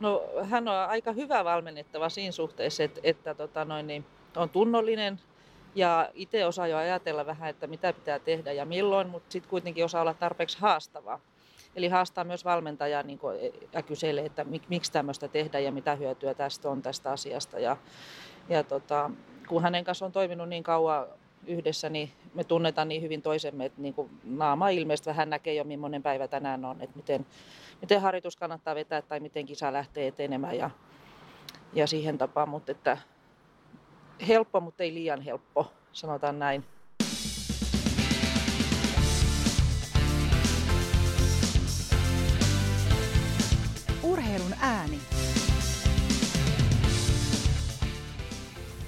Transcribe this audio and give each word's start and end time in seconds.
No 0.00 0.22
hän 0.42 0.68
on 0.68 0.76
aika 0.76 1.12
hyvä 1.12 1.44
valmennettava 1.44 2.08
siinä 2.08 2.32
suhteessa, 2.32 2.82
että, 2.82 3.00
että 3.02 3.34
tota 3.34 3.64
noin, 3.64 3.86
niin, 3.86 4.04
on 4.36 4.50
tunnollinen 4.50 5.20
ja 5.74 6.10
itse 6.14 6.46
osaa 6.46 6.66
jo 6.66 6.76
ajatella 6.76 7.26
vähän, 7.26 7.50
että 7.50 7.66
mitä 7.66 7.92
pitää 7.92 8.18
tehdä 8.18 8.52
ja 8.52 8.64
milloin, 8.64 9.08
mutta 9.08 9.32
sitten 9.32 9.50
kuitenkin 9.50 9.84
osaa 9.84 10.02
olla 10.02 10.14
tarpeeksi 10.14 10.58
haastava. 10.60 11.20
Eli 11.76 11.88
haastaa 11.88 12.24
myös 12.24 12.44
valmentajaa 12.44 13.02
niin 13.02 13.18
kuin, 13.18 13.38
ja 13.72 13.82
kyselee, 13.82 14.26
että 14.26 14.44
mik, 14.44 14.62
miksi 14.68 14.92
tämmöistä 14.92 15.28
tehdään 15.28 15.64
ja 15.64 15.72
mitä 15.72 15.94
hyötyä 15.94 16.34
tästä 16.34 16.70
on 16.70 16.82
tästä 16.82 17.10
asiasta. 17.10 17.58
Ja, 17.58 17.76
ja 18.48 18.64
tota, 18.64 19.10
kun 19.48 19.62
hänen 19.62 19.84
kanssa 19.84 20.06
on 20.06 20.12
toiminut 20.12 20.48
niin 20.48 20.62
kauan 20.62 21.06
yhdessä, 21.46 21.88
niin 21.88 22.10
me 22.34 22.44
tunnetaan 22.44 22.88
niin 22.88 23.02
hyvin 23.02 23.22
toisemme, 23.22 23.64
että 23.64 23.82
niin 23.82 23.94
kuin 23.94 24.10
naama 24.24 24.68
ilmeisesti 24.68 25.10
vähän 25.10 25.30
näkee 25.30 25.54
jo, 25.54 25.64
millainen 25.64 26.02
päivä 26.02 26.28
tänään 26.28 26.64
on, 26.64 26.80
että 26.80 26.96
miten, 26.96 27.26
miten 27.80 28.00
harjoitus 28.00 28.36
kannattaa 28.36 28.74
vetää 28.74 29.02
tai 29.02 29.20
miten 29.20 29.46
kisa 29.46 29.72
lähtee 29.72 30.06
etenemään 30.06 30.56
ja, 30.56 30.70
ja 31.72 31.86
siihen 31.86 32.18
tapaan, 32.18 32.48
mutta 32.48 32.72
että 32.72 32.98
helppo, 34.28 34.60
mutta 34.60 34.82
ei 34.82 34.94
liian 34.94 35.20
helppo, 35.20 35.72
sanotaan 35.92 36.38
näin. 36.38 36.64
Urheilun 44.02 44.54
ääni. 44.60 44.98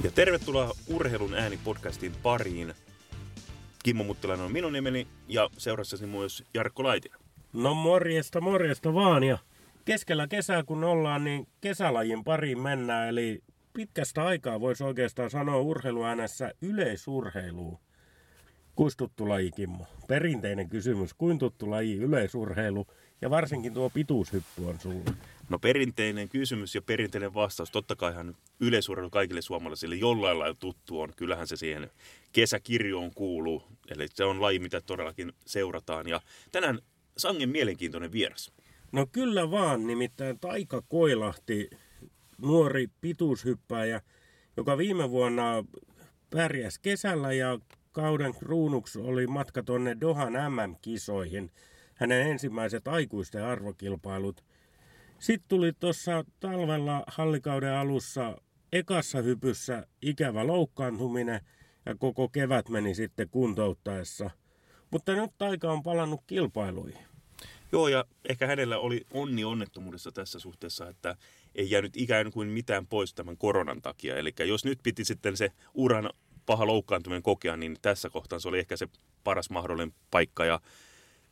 Ja 0.04 0.10
tervetuloa 0.10 0.70
Urheilun 0.88 1.34
ääni 1.34 1.58
podcastin 1.64 2.12
pariin. 2.22 2.74
Kimmo 3.84 4.04
Muttilainen 4.04 4.46
on 4.46 4.52
minun 4.52 4.72
nimeni 4.72 5.06
ja 5.28 5.50
seurassasi 5.58 6.06
myös 6.06 6.44
Jarkko 6.54 6.82
Laitinen. 6.82 7.21
No 7.52 7.74
morjesta, 7.74 8.40
morjesta 8.40 8.94
vaan 8.94 9.24
ja 9.24 9.38
keskellä 9.84 10.26
kesää 10.28 10.62
kun 10.62 10.84
ollaan, 10.84 11.24
niin 11.24 11.48
kesälajin 11.60 12.24
pariin 12.24 12.60
mennään. 12.60 13.08
Eli 13.08 13.42
pitkästä 13.72 14.24
aikaa 14.24 14.60
voisi 14.60 14.84
oikeastaan 14.84 15.30
sanoa 15.30 15.58
urheiluäänessä 15.58 16.52
yleisurheiluun. 16.62 17.78
Kuinka 18.76 18.94
tuttu 18.96 19.28
laji, 19.28 19.50
Kimmo? 19.50 19.86
Perinteinen 20.08 20.68
kysymys. 20.68 21.14
Kuin 21.14 21.38
tuttu 21.38 21.70
laji 21.70 21.96
yleisurheilu 21.96 22.86
ja 23.20 23.30
varsinkin 23.30 23.74
tuo 23.74 23.90
pituushyppy 23.90 24.64
on 24.66 24.80
sulle? 24.80 25.10
No 25.48 25.58
perinteinen 25.58 26.28
kysymys 26.28 26.74
ja 26.74 26.82
perinteinen 26.82 27.34
vastaus. 27.34 27.70
Totta 27.70 27.96
kaihan 27.96 28.36
yleisurheilu 28.60 29.10
kaikille 29.10 29.42
suomalaisille 29.42 29.94
jollain 29.94 30.38
lailla 30.38 30.56
tuttu 30.58 31.00
on. 31.00 31.12
Kyllähän 31.16 31.46
se 31.46 31.56
siihen 31.56 31.90
kesäkirjoon 32.32 33.10
kuuluu. 33.14 33.62
Eli 33.88 34.06
se 34.08 34.24
on 34.24 34.42
laji, 34.42 34.58
mitä 34.58 34.80
todellakin 34.80 35.32
seurataan. 35.46 36.08
Ja 36.08 36.20
tänään 36.52 36.78
sangen 37.16 37.48
mielenkiintoinen 37.48 38.12
vieras. 38.12 38.52
No 38.92 39.06
kyllä 39.06 39.50
vaan, 39.50 39.86
nimittäin 39.86 40.38
Taika 40.38 40.82
Koilahti, 40.88 41.70
nuori 42.38 42.86
pituushyppääjä, 43.00 44.00
joka 44.56 44.78
viime 44.78 45.10
vuonna 45.10 45.64
pärjäs 46.30 46.78
kesällä 46.78 47.32
ja 47.32 47.58
kauden 47.92 48.34
kruunuksi 48.34 48.98
oli 48.98 49.26
matka 49.26 49.62
tuonne 49.62 49.96
Dohan 50.00 50.32
MM-kisoihin. 50.32 51.50
Hänen 51.94 52.26
ensimmäiset 52.26 52.88
aikuisten 52.88 53.44
arvokilpailut. 53.44 54.44
Sitten 55.18 55.48
tuli 55.48 55.72
tuossa 55.72 56.24
talvella 56.40 57.04
hallikauden 57.06 57.74
alussa 57.74 58.36
ekassa 58.72 59.22
hypyssä 59.22 59.86
ikävä 60.02 60.46
loukkaantuminen 60.46 61.40
ja 61.86 61.94
koko 61.94 62.28
kevät 62.28 62.68
meni 62.68 62.94
sitten 62.94 63.28
kuntouttaessa. 63.28 64.30
Mutta 64.92 65.12
nyt 65.14 65.30
Taika 65.38 65.72
on 65.72 65.82
palannut 65.82 66.20
kilpailuihin. 66.26 67.04
Joo, 67.72 67.88
ja 67.88 68.04
ehkä 68.28 68.46
hänellä 68.46 68.78
oli 68.78 69.06
onni 69.10 69.44
onnettomuudessa 69.44 70.12
tässä 70.12 70.38
suhteessa, 70.38 70.88
että 70.88 71.16
ei 71.54 71.70
jäänyt 71.70 71.96
ikään 71.96 72.30
kuin 72.30 72.48
mitään 72.48 72.86
pois 72.86 73.14
tämän 73.14 73.36
koronan 73.36 73.82
takia. 73.82 74.16
Eli 74.16 74.34
jos 74.46 74.64
nyt 74.64 74.78
piti 74.82 75.04
sitten 75.04 75.36
se 75.36 75.52
uran 75.74 76.10
paha 76.46 76.66
loukkaantuminen 76.66 77.22
kokea, 77.22 77.56
niin 77.56 77.76
tässä 77.82 78.10
kohtaa 78.10 78.38
se 78.38 78.48
oli 78.48 78.58
ehkä 78.58 78.76
se 78.76 78.88
paras 79.24 79.50
mahdollinen 79.50 79.94
paikka. 80.10 80.44
Ja 80.44 80.60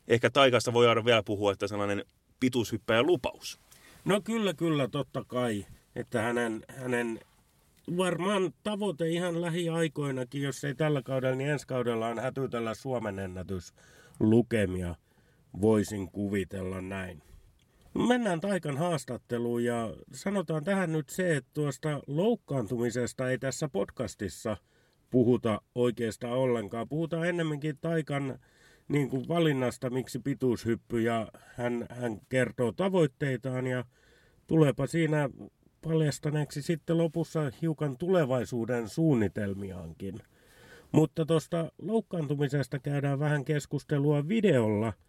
ehkä 0.08 0.30
Taikasta 0.30 0.72
voi 0.72 1.04
vielä 1.04 1.22
puhua, 1.22 1.52
että 1.52 1.66
sellainen 1.66 2.04
pituushyppäjä 2.40 3.02
lupaus. 3.02 3.60
No 4.04 4.20
kyllä, 4.20 4.54
kyllä, 4.54 4.88
totta 4.88 5.24
kai. 5.24 5.66
Että 5.96 6.22
hänen, 6.22 6.64
hänen 6.68 7.20
varmaan 7.96 8.52
tavoite 8.62 9.08
ihan 9.08 9.40
lähiaikoinakin, 9.40 10.42
jos 10.42 10.64
ei 10.64 10.74
tällä 10.74 11.02
kaudella, 11.02 11.36
niin 11.36 11.50
ensi 11.50 11.66
kaudella 11.66 12.08
on 12.08 12.18
hätytellä 12.18 12.74
Suomen 12.74 13.18
ennätys 13.18 13.74
lukemia. 14.20 14.94
Voisin 15.60 16.10
kuvitella 16.10 16.80
näin. 16.80 17.22
Mennään 18.08 18.40
Taikan 18.40 18.78
haastatteluun 18.78 19.64
ja 19.64 19.94
sanotaan 20.12 20.64
tähän 20.64 20.92
nyt 20.92 21.08
se, 21.08 21.36
että 21.36 21.50
tuosta 21.54 22.00
loukkaantumisesta 22.06 23.30
ei 23.30 23.38
tässä 23.38 23.68
podcastissa 23.68 24.56
puhuta 25.10 25.60
oikeastaan 25.74 26.38
ollenkaan. 26.38 26.88
Puhutaan 26.88 27.28
ennemminkin 27.28 27.78
Taikan 27.80 28.38
niin 28.88 29.08
kuin 29.08 29.28
valinnasta, 29.28 29.90
miksi 29.90 30.18
pituushyppy 30.18 31.00
ja 31.00 31.28
hän, 31.56 31.86
hän 31.90 32.20
kertoo 32.28 32.72
tavoitteitaan 32.72 33.66
ja 33.66 33.84
tuleepa 34.46 34.86
siinä 34.86 35.28
paljastaneeksi 35.82 36.62
sitten 36.62 36.98
lopussa 36.98 37.52
hiukan 37.62 37.96
tulevaisuuden 37.98 38.88
suunnitelmiaankin. 38.88 40.22
Mutta 40.92 41.26
tuosta 41.26 41.72
loukkaantumisesta 41.78 42.78
käydään 42.78 43.18
vähän 43.18 43.44
keskustelua 43.44 44.28
videolla– 44.28 44.92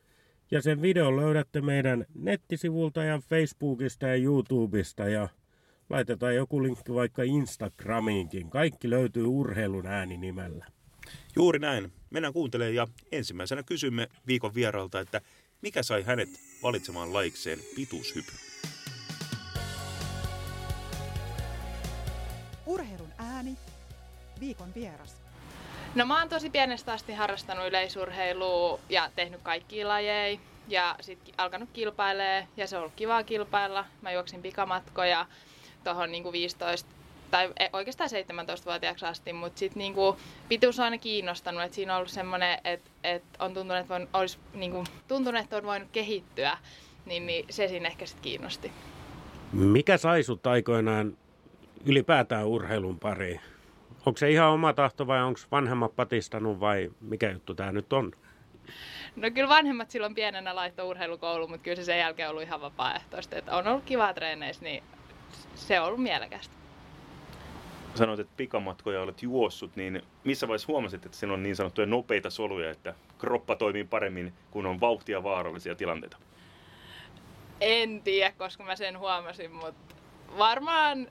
ja 0.52 0.62
sen 0.62 0.82
videon 0.82 1.16
löydätte 1.18 1.62
meidän 1.62 2.06
nettisivulta 2.16 3.04
ja 3.04 3.20
Facebookista 3.20 4.08
ja 4.08 4.16
YouTubesta 4.16 5.10
ja 5.10 5.30
laitetaan 5.90 6.36
joku 6.36 6.64
linkki 6.64 6.94
vaikka 6.94 7.24
Instagramiinkin. 7.24 8.50
Kaikki 8.50 8.90
löytyy 8.90 9.26
urheilun 9.26 9.88
ääni 9.88 10.18
nimellä. 10.18 10.66
Juuri 11.36 11.60
näin. 11.60 11.92
Mennään 12.10 12.34
kuuntelemaan 12.34 12.76
ja 12.76 12.88
ensimmäisenä 13.12 13.64
kysymme 13.64 14.08
viikon 14.28 14.56
vieralta, 14.56 15.00
että 15.00 15.22
mikä 15.62 15.84
sai 15.84 16.04
hänet 16.04 16.30
valitsemaan 16.64 17.14
laikseen 17.14 17.60
pituushypy? 17.76 18.51
Urheilun 22.66 23.14
ääni. 23.18 23.58
Viikon 24.40 24.74
vieras. 24.76 25.22
No 25.96 26.06
mä 26.06 26.20
oon 26.20 26.30
tosi 26.30 26.50
pienestä 26.50 26.94
asti 26.94 27.14
harrastanut 27.14 27.68
yleisurheilua 27.68 28.80
ja 28.90 29.10
tehnyt 29.16 29.40
kaikki 29.44 29.84
lajeja 29.84 30.40
ja 30.68 30.96
sitten 31.02 31.34
alkanut 31.38 31.70
kilpailee 31.74 32.48
ja 32.58 32.68
se 32.68 32.76
on 32.76 32.82
ollut 32.82 32.96
kivaa 32.96 33.24
kilpailla. 33.24 33.86
Mä 34.02 34.12
juoksin 34.12 34.42
pikamatkoja 34.42 35.26
tuohon 35.84 36.12
niinku 36.12 36.32
15 36.32 36.90
tai 37.32 37.54
e, 37.60 37.70
oikeastaan 37.74 38.10
17-vuotiaaksi 38.10 39.06
asti, 39.06 39.34
mutta 39.34 39.60
sitten 39.60 39.80
niinku, 39.80 40.18
pituus 40.50 40.80
on 40.80 40.86
aina 40.86 40.98
kiinnostanut, 40.98 41.64
että 41.64 41.76
siinä 41.76 41.94
on 41.94 41.98
ollut 41.98 42.12
semmoinen, 42.12 42.60
että 42.64 42.90
et 43.04 43.24
on 43.40 43.54
tuntunut, 43.54 43.82
että 43.82 43.94
voin, 43.94 44.08
olisi 44.14 44.38
niinku, 44.54 44.84
tuntunut, 45.08 45.42
että 45.42 45.58
on 45.58 45.64
voinut 45.64 45.90
kehittyä, 45.92 46.58
niin, 47.06 47.26
niin 47.26 47.46
se 47.50 47.68
siinä 47.68 47.88
ehkä 47.88 48.06
sitten 48.06 48.24
kiinnosti. 48.24 48.72
Mikä 49.52 49.98
sai 49.98 50.24
sut 50.24 50.48
aikoinaan 50.48 51.18
ylipäätään 51.86 52.48
urheilun 52.48 53.00
pariin? 53.00 53.42
Onko 54.06 54.18
se 54.18 54.30
ihan 54.32 54.50
oma 54.50 54.74
tahto 54.74 55.08
vai 55.08 55.22
onko 55.22 55.40
vanhemmat 55.52 55.96
patistanut 55.96 56.60
vai 56.60 56.92
mikä 57.02 57.32
juttu 57.32 57.54
tämä 57.54 57.72
nyt 57.72 57.94
on? 57.94 58.12
No 59.16 59.32
kyllä 59.32 59.50
vanhemmat 59.50 59.92
silloin 59.92 60.16
pienenä 60.16 60.56
laittoi 60.56 60.86
urheilukoulu, 60.86 61.48
mutta 61.48 61.64
kyllä 61.64 61.76
se 61.76 61.84
sen 61.84 62.00
jälkeen 62.00 62.30
on 62.30 62.32
ollut 62.32 62.44
ihan 62.44 62.62
vapaaehtoista. 62.62 63.38
Että 63.38 63.56
on 63.56 63.68
ollut 63.68 63.84
kiva 63.84 64.14
treeneissä, 64.14 64.64
niin 64.64 64.84
se 65.56 65.80
on 65.80 65.88
ollut 65.88 66.04
mielekästä. 66.04 66.56
Sanoit, 67.96 68.20
että 68.20 68.34
pikamatkoja 68.38 69.02
olet 69.02 69.24
juossut, 69.24 69.76
niin 69.76 70.02
missä 70.24 70.48
vaiheessa 70.48 70.68
huomasit, 70.68 71.06
että 71.06 71.18
siinä 71.18 71.34
on 71.34 71.44
niin 71.44 71.56
sanottuja 71.56 71.88
nopeita 71.88 72.30
soluja, 72.30 72.72
että 72.72 72.96
kroppa 73.18 73.56
toimii 73.56 73.84
paremmin, 73.84 74.34
kun 74.52 74.66
on 74.66 74.80
vauhtia 74.80 75.24
vaarallisia 75.24 75.76
tilanteita? 75.76 76.18
En 77.62 78.02
tiedä, 78.02 78.34
koska 78.38 78.64
mä 78.64 78.76
sen 78.76 79.00
huomasin, 79.00 79.52
mutta 79.52 79.96
varmaan 80.38 81.08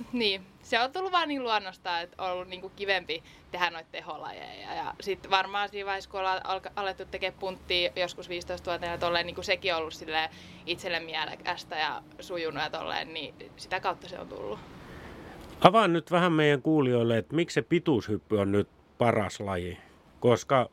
niin, 0.12 0.46
se 0.62 0.80
on 0.80 0.92
tullut 0.92 1.12
vaan 1.12 1.28
niin 1.28 1.42
luonnosta, 1.42 2.00
että 2.00 2.22
on 2.22 2.30
ollut 2.30 2.48
niin 2.48 2.60
kuin 2.60 2.72
kivempi 2.76 3.22
tehdä 3.50 3.70
noita 3.70 3.88
teholajeja. 3.92 4.74
Ja 4.74 4.94
sitten 5.00 5.30
varmaan 5.30 5.68
siinä 5.68 5.86
vaiheessa, 5.86 6.10
kun 6.10 6.20
ollaan 6.20 6.42
alettu 6.76 7.04
tekemään 7.04 7.40
punttia 7.40 7.92
joskus 7.96 8.28
15-vuotiaana, 8.28 8.98
tolleen, 8.98 9.26
niin 9.26 9.34
kuin 9.34 9.44
sekin 9.44 9.74
on 9.74 9.80
ollut 9.80 9.94
itselle 10.66 11.00
mielekästä 11.00 11.76
ja 11.76 12.02
sujunut 12.20 12.62
ja 12.62 12.70
tolleen, 12.70 13.14
niin 13.14 13.34
sitä 13.56 13.80
kautta 13.80 14.08
se 14.08 14.18
on 14.18 14.28
tullut. 14.28 14.58
Avaan 15.60 15.92
nyt 15.92 16.10
vähän 16.10 16.32
meidän 16.32 16.62
kuulijoille, 16.62 17.18
että 17.18 17.36
miksi 17.36 17.54
se 17.54 17.62
pituushyppy 17.62 18.38
on 18.38 18.52
nyt 18.52 18.68
paras 18.98 19.40
laji. 19.40 19.78
Koska 20.20 20.70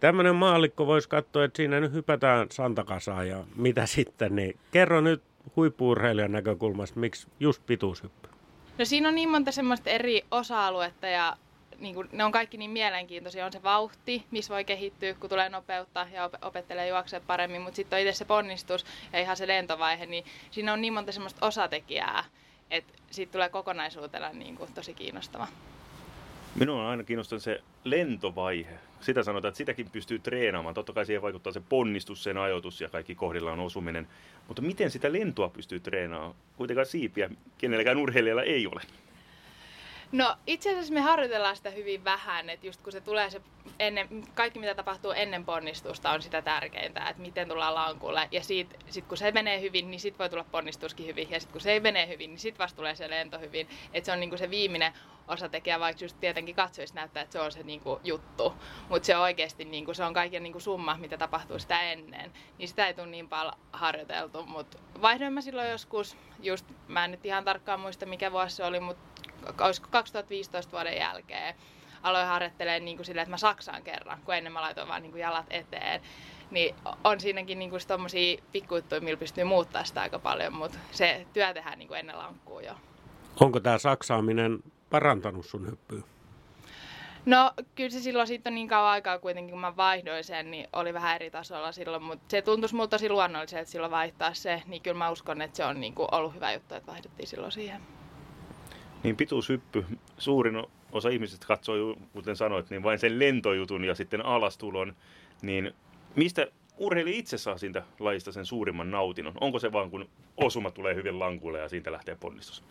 tämmöinen 0.00 0.34
maallikko 0.34 0.86
voisi 0.86 1.08
katsoa, 1.08 1.44
että 1.44 1.56
siinä 1.56 1.80
nyt 1.80 1.92
hypätään 1.92 2.46
santakasaan 2.50 3.28
ja 3.28 3.44
mitä 3.56 3.86
sitten, 3.86 4.36
niin 4.36 4.58
kerro 4.70 5.00
nyt 5.00 5.22
huippuurheilijan 5.56 6.32
näkökulmasta, 6.32 7.00
miksi 7.00 7.28
just 7.40 7.66
pituushyppy? 7.66 8.27
No 8.78 8.84
siinä 8.84 9.08
on 9.08 9.14
niin 9.14 9.28
monta 9.28 9.52
semmoista 9.52 9.90
eri 9.90 10.24
osa-aluetta 10.30 11.06
ja 11.06 11.36
niin 11.78 11.94
kuin, 11.94 12.08
ne 12.12 12.24
on 12.24 12.32
kaikki 12.32 12.56
niin 12.56 12.70
mielenkiintoisia. 12.70 13.46
On 13.46 13.52
se 13.52 13.62
vauhti, 13.62 14.24
missä 14.30 14.54
voi 14.54 14.64
kehittyä, 14.64 15.14
kun 15.14 15.30
tulee 15.30 15.48
nopeutta 15.48 16.06
ja 16.12 16.24
op- 16.24 16.44
opettelee 16.44 16.88
juoksemaan 16.88 17.26
paremmin, 17.26 17.62
mutta 17.62 17.76
sitten 17.76 17.96
on 17.96 18.00
itse 18.00 18.18
se 18.18 18.24
ponnistus 18.24 18.86
ja 19.12 19.20
ihan 19.20 19.36
se 19.36 19.46
lentovaihe, 19.46 20.06
niin 20.06 20.24
siinä 20.50 20.72
on 20.72 20.80
niin 20.80 20.92
monta 20.92 21.12
semmoista 21.12 21.46
osatekijää, 21.46 22.24
että 22.70 22.92
siitä 23.10 23.32
tulee 23.32 23.48
kokonaisuutena 23.48 24.32
niin 24.32 24.56
kuin, 24.56 24.72
tosi 24.72 24.94
kiinnostava. 24.94 25.46
Minua 26.54 26.82
on 26.82 26.90
aina 26.90 27.04
kiinnostanut 27.04 27.42
se 27.42 27.60
lentovaihe. 27.84 28.78
Sitä 29.00 29.22
sanotaan, 29.22 29.48
että 29.48 29.58
sitäkin 29.58 29.90
pystyy 29.90 30.18
treenaamaan. 30.18 30.74
Totta 30.74 30.92
kai 30.92 31.06
siihen 31.06 31.22
vaikuttaa 31.22 31.52
se 31.52 31.60
ponnistus, 31.60 32.24
sen 32.24 32.38
ajoitus 32.38 32.80
ja 32.80 32.88
kaikki 32.88 33.14
kohdillaan 33.14 33.60
osuminen. 33.60 34.08
Mutta 34.48 34.62
miten 34.62 34.90
sitä 34.90 35.12
lentoa 35.12 35.48
pystyy 35.48 35.80
treenaamaan? 35.80 36.34
Kuitenkaan 36.56 36.86
siipiä 36.86 37.30
kenelläkään 37.58 37.98
urheilijalla 37.98 38.42
ei 38.42 38.66
ole. 38.66 38.80
No 40.12 40.36
itse 40.46 40.70
asiassa 40.70 40.94
me 40.94 41.00
harjoitellaan 41.00 41.56
sitä 41.56 41.70
hyvin 41.70 42.04
vähän, 42.04 42.50
että 42.50 42.66
just 42.66 42.82
kun 42.82 42.92
se 42.92 43.00
tulee 43.00 43.30
se 43.30 43.40
ennen, 43.78 44.08
kaikki 44.34 44.58
mitä 44.58 44.74
tapahtuu 44.74 45.10
ennen 45.10 45.44
ponnistusta 45.44 46.10
on 46.10 46.22
sitä 46.22 46.42
tärkeintä, 46.42 47.08
että 47.08 47.22
miten 47.22 47.48
tullaan 47.48 47.74
lankulle. 47.74 48.28
Ja 48.32 48.42
sit, 48.42 48.76
sit 48.88 49.06
kun 49.06 49.16
se 49.16 49.32
menee 49.32 49.60
hyvin, 49.60 49.90
niin 49.90 50.00
sit 50.00 50.18
voi 50.18 50.28
tulla 50.28 50.44
ponnistuskin 50.44 51.06
hyvin. 51.06 51.30
Ja 51.30 51.40
sit 51.40 51.52
kun 51.52 51.60
se 51.60 51.72
ei 51.72 51.80
mene 51.80 52.08
hyvin, 52.08 52.30
niin 52.30 52.38
sit 52.38 52.58
vasta 52.58 52.76
tulee 52.76 52.94
se 52.94 53.10
lento 53.10 53.38
hyvin. 53.38 53.68
Että 53.92 54.06
se 54.06 54.12
on 54.12 54.20
niinku 54.20 54.36
se 54.36 54.50
viimeinen 54.50 54.92
osatekijä, 55.28 55.80
vaikka 55.80 56.04
just 56.04 56.16
tietenkin 56.20 56.54
katsojista 56.54 57.00
näyttää, 57.00 57.22
että 57.22 57.32
se 57.32 57.40
on 57.40 57.52
se 57.52 57.62
niinku 57.62 58.00
juttu, 58.04 58.54
mutta 58.88 59.06
se 59.06 59.16
oikeasti 59.16 59.64
niinku, 59.64 59.94
se 59.94 60.04
on 60.04 60.14
kaiken 60.14 60.42
niinku 60.42 60.60
summa, 60.60 60.96
mitä 60.96 61.18
tapahtuu 61.18 61.58
sitä 61.58 61.80
ennen, 61.80 62.32
niin 62.58 62.68
sitä 62.68 62.86
ei 62.86 62.94
tule 62.94 63.06
niin 63.06 63.28
paljon 63.28 63.54
harjoiteltu, 63.72 64.46
mutta 64.46 64.78
vaihdoin 65.02 65.32
mä 65.32 65.40
silloin 65.40 65.70
joskus, 65.70 66.16
just 66.40 66.66
mä 66.88 67.04
en 67.04 67.10
nyt 67.10 67.26
ihan 67.26 67.44
tarkkaan 67.44 67.80
muista 67.80 68.06
mikä 68.06 68.32
vuosi 68.32 68.56
se 68.56 68.64
oli, 68.64 68.80
mutta 68.80 69.07
olisiko 69.60 69.88
2015 69.90 70.72
vuoden 70.72 70.96
jälkeen 70.96 71.54
aloin 72.02 72.26
harjoittelemaan 72.26 72.84
niin 72.84 72.96
kuin 72.96 73.06
sille, 73.06 73.20
että 73.20 73.30
mä 73.30 73.36
saksaan 73.36 73.82
kerran, 73.82 74.18
kun 74.24 74.34
ennen 74.34 74.52
mä 74.52 74.60
laitoin 74.60 74.88
vaan 74.88 75.02
niin 75.02 75.12
kuin 75.12 75.20
jalat 75.20 75.46
eteen. 75.50 76.00
Niin 76.50 76.74
on 77.04 77.20
siinäkin 77.20 77.58
niin 77.58 77.70
kuin 77.70 77.82
tommosia 77.88 78.42
pikkujuttuja, 78.52 79.00
millä 79.00 79.16
pystyy 79.16 79.44
muuttaa 79.44 79.84
sitä 79.84 80.00
aika 80.00 80.18
paljon, 80.18 80.52
mutta 80.52 80.78
se 80.90 81.26
työ 81.32 81.54
tehdään 81.54 81.78
niin 81.78 81.88
kuin 81.88 82.00
ennen 82.00 82.18
lankkuu 82.18 82.60
jo. 82.60 82.72
Onko 83.40 83.60
tämä 83.60 83.78
saksaaminen 83.78 84.58
parantanut 84.90 85.46
sun 85.46 85.66
hyppyä? 85.66 86.02
No 87.26 87.52
kyllä 87.74 87.90
se 87.90 88.00
silloin 88.00 88.28
siitä 88.28 88.50
on 88.50 88.54
niin 88.54 88.68
kauan 88.68 88.90
aikaa 88.90 89.18
kuitenkin, 89.18 89.52
kun 89.52 89.60
mä 89.60 89.76
vaihdoin 89.76 90.24
sen, 90.24 90.50
niin 90.50 90.68
oli 90.72 90.94
vähän 90.94 91.14
eri 91.14 91.30
tasolla 91.30 91.72
silloin, 91.72 92.02
mutta 92.02 92.24
se 92.28 92.42
tuntuisi 92.42 92.74
mulle 92.74 92.88
tosi 92.88 93.08
luonnolliselta 93.10 93.70
silloin 93.70 93.90
vaihtaa 93.90 94.34
se, 94.34 94.62
niin 94.66 94.82
kyllä 94.82 94.98
mä 94.98 95.10
uskon, 95.10 95.42
että 95.42 95.56
se 95.56 95.64
on 95.64 95.80
niin 95.80 95.94
kuin 95.94 96.08
ollut 96.12 96.34
hyvä 96.34 96.52
juttu, 96.52 96.74
että 96.74 96.92
vaihdettiin 96.92 97.26
silloin 97.26 97.52
siihen. 97.52 97.80
Niin 99.02 99.16
pituushyppy, 99.16 99.84
suurin 100.18 100.64
osa 100.92 101.08
ihmisistä 101.08 101.46
katsoo, 101.46 101.96
kuten 102.12 102.36
sanoit, 102.36 102.70
niin 102.70 102.82
vain 102.82 102.98
sen 102.98 103.18
lentojutun 103.18 103.84
ja 103.84 103.94
sitten 103.94 104.26
alastulon. 104.26 104.96
Niin 105.42 105.74
mistä 106.16 106.46
urheilija 106.76 107.18
itse 107.18 107.38
saa 107.38 107.58
siitä 107.58 107.82
lajista 107.98 108.32
sen 108.32 108.46
suurimman 108.46 108.90
nautinnon? 108.90 109.34
Onko 109.40 109.58
se 109.58 109.72
vaan 109.72 109.90
kun 109.90 110.08
osuma 110.36 110.70
tulee 110.70 110.94
hyvin 110.94 111.18
lankulle 111.18 111.58
ja 111.58 111.68
siitä 111.68 111.92
lähtee 111.92 112.16
ponnistus? 112.20 112.64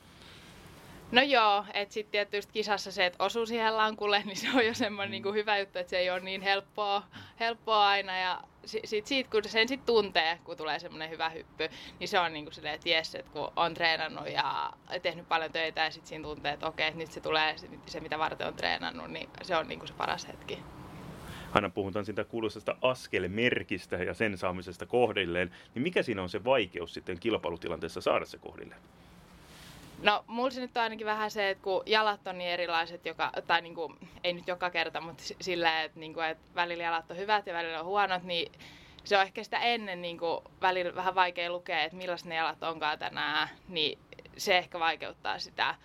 No 1.12 1.22
joo, 1.22 1.66
että 1.74 1.94
sitten 1.94 2.12
tietysti 2.12 2.54
kisassa 2.54 2.92
se, 2.92 3.06
että 3.06 3.24
osuu 3.24 3.46
siihen 3.46 3.78
lankulle, 3.78 4.24
niin 4.26 4.38
se 4.38 4.48
on 4.56 4.66
jo 4.66 4.74
semmoinen 4.74 5.12
niin 5.12 5.24
kuin 5.24 5.36
hyvä 5.36 5.58
juttu, 5.58 5.80
että 5.80 5.90
se 5.90 5.98
ei 5.98 6.10
ole 6.10 6.20
niin 6.20 6.42
helppoa, 6.42 7.04
helppoa 7.40 7.88
aina. 7.88 8.18
Ja 8.18 8.42
sit 8.68 9.08
siitä, 9.08 9.30
kun 9.30 9.42
sen 9.44 9.68
sitten 9.68 9.86
tuntee, 9.86 10.40
kun 10.44 10.58
tulee 10.58 10.80
semmoinen 10.80 11.10
hyvä 11.10 11.30
hyppy, 11.30 11.70
niin 12.00 12.08
se 12.08 12.20
on 12.20 12.34
niin 12.34 12.46
kuin 12.46 12.54
silleen, 12.54 12.76
että 12.76 12.90
jes, 12.90 13.16
että 13.16 13.32
kun 13.32 13.52
on 13.56 13.74
treenannut 13.74 14.30
ja 14.30 14.74
tehnyt 15.02 15.30
paljon 15.30 15.52
töitä 15.52 15.84
ja 15.84 15.92
sitten 15.92 16.10
siinä 16.10 16.24
tuntee, 16.24 16.54
että 16.54 16.68
okei, 16.68 16.88
että 16.88 17.00
nyt 17.00 17.12
se 17.12 17.22
tulee 17.22 17.56
se, 17.88 18.00
mitä 18.00 18.20
varten 18.20 18.48
on 18.48 18.54
treenannut, 18.54 19.12
niin 19.12 19.30
se 19.42 19.56
on 19.56 19.68
niin 19.68 19.80
kuin 19.80 19.88
se 19.88 19.94
paras 19.94 20.28
hetki. 20.28 20.60
Aina 21.54 21.70
puhutaan 21.70 22.06
siitä 22.06 22.24
kuuluisesta 22.24 22.76
askelmerkistä 22.82 23.96
ja 23.96 24.14
sen 24.14 24.38
saamisesta 24.38 24.86
kohdilleen, 24.86 25.52
niin 25.76 25.84
mikä 25.84 26.04
siinä 26.04 26.22
on 26.22 26.30
se 26.30 26.44
vaikeus 26.44 26.94
sitten 26.94 27.20
kilpailutilanteessa 27.20 28.02
saada 28.02 28.26
se 28.26 28.38
kohdilleen? 28.38 28.82
No, 30.02 30.24
mulla 30.28 30.50
se 30.50 30.62
nyt 30.62 30.78
on 30.78 30.84
ainakin 30.84 31.08
vähän 31.08 31.32
se, 31.32 31.50
että 31.50 31.64
kun 31.64 31.84
jalat 31.86 32.28
on 32.28 32.38
niin 32.38 32.50
erilaiset, 32.50 33.06
joka, 33.06 33.32
tai 33.48 33.62
niin 33.62 33.76
kuin, 33.76 33.94
ei 34.24 34.34
nyt 34.34 34.48
joka 34.48 34.70
kerta, 34.70 35.02
mutta 35.02 35.24
sillä, 35.42 35.84
että, 35.84 36.00
niin 36.00 36.14
kuin, 36.14 36.26
että 36.26 36.44
välillä 36.56 36.84
jalat 36.84 37.12
on 37.12 37.18
hyvät 37.18 37.48
ja 37.48 37.54
välillä 37.54 37.80
on 37.80 37.86
huonot, 37.86 38.24
niin 38.24 38.52
se 39.04 39.18
on 39.18 39.24
ehkä 39.24 39.44
sitä 39.44 39.60
ennen 39.60 40.02
niin 40.02 40.18
kuin, 40.18 40.40
välillä 40.62 40.96
vähän 40.96 41.16
vaikea 41.16 41.52
lukea, 41.52 41.82
että 41.84 41.98
millaiset 41.98 42.28
ne 42.28 42.36
jalat 42.36 42.64
onkaan 42.64 43.00
tänään, 43.00 43.50
niin 43.68 44.00
se 44.38 44.58
ehkä 44.58 44.80
vaikeuttaa 44.80 45.40
sitä. 45.40 45.76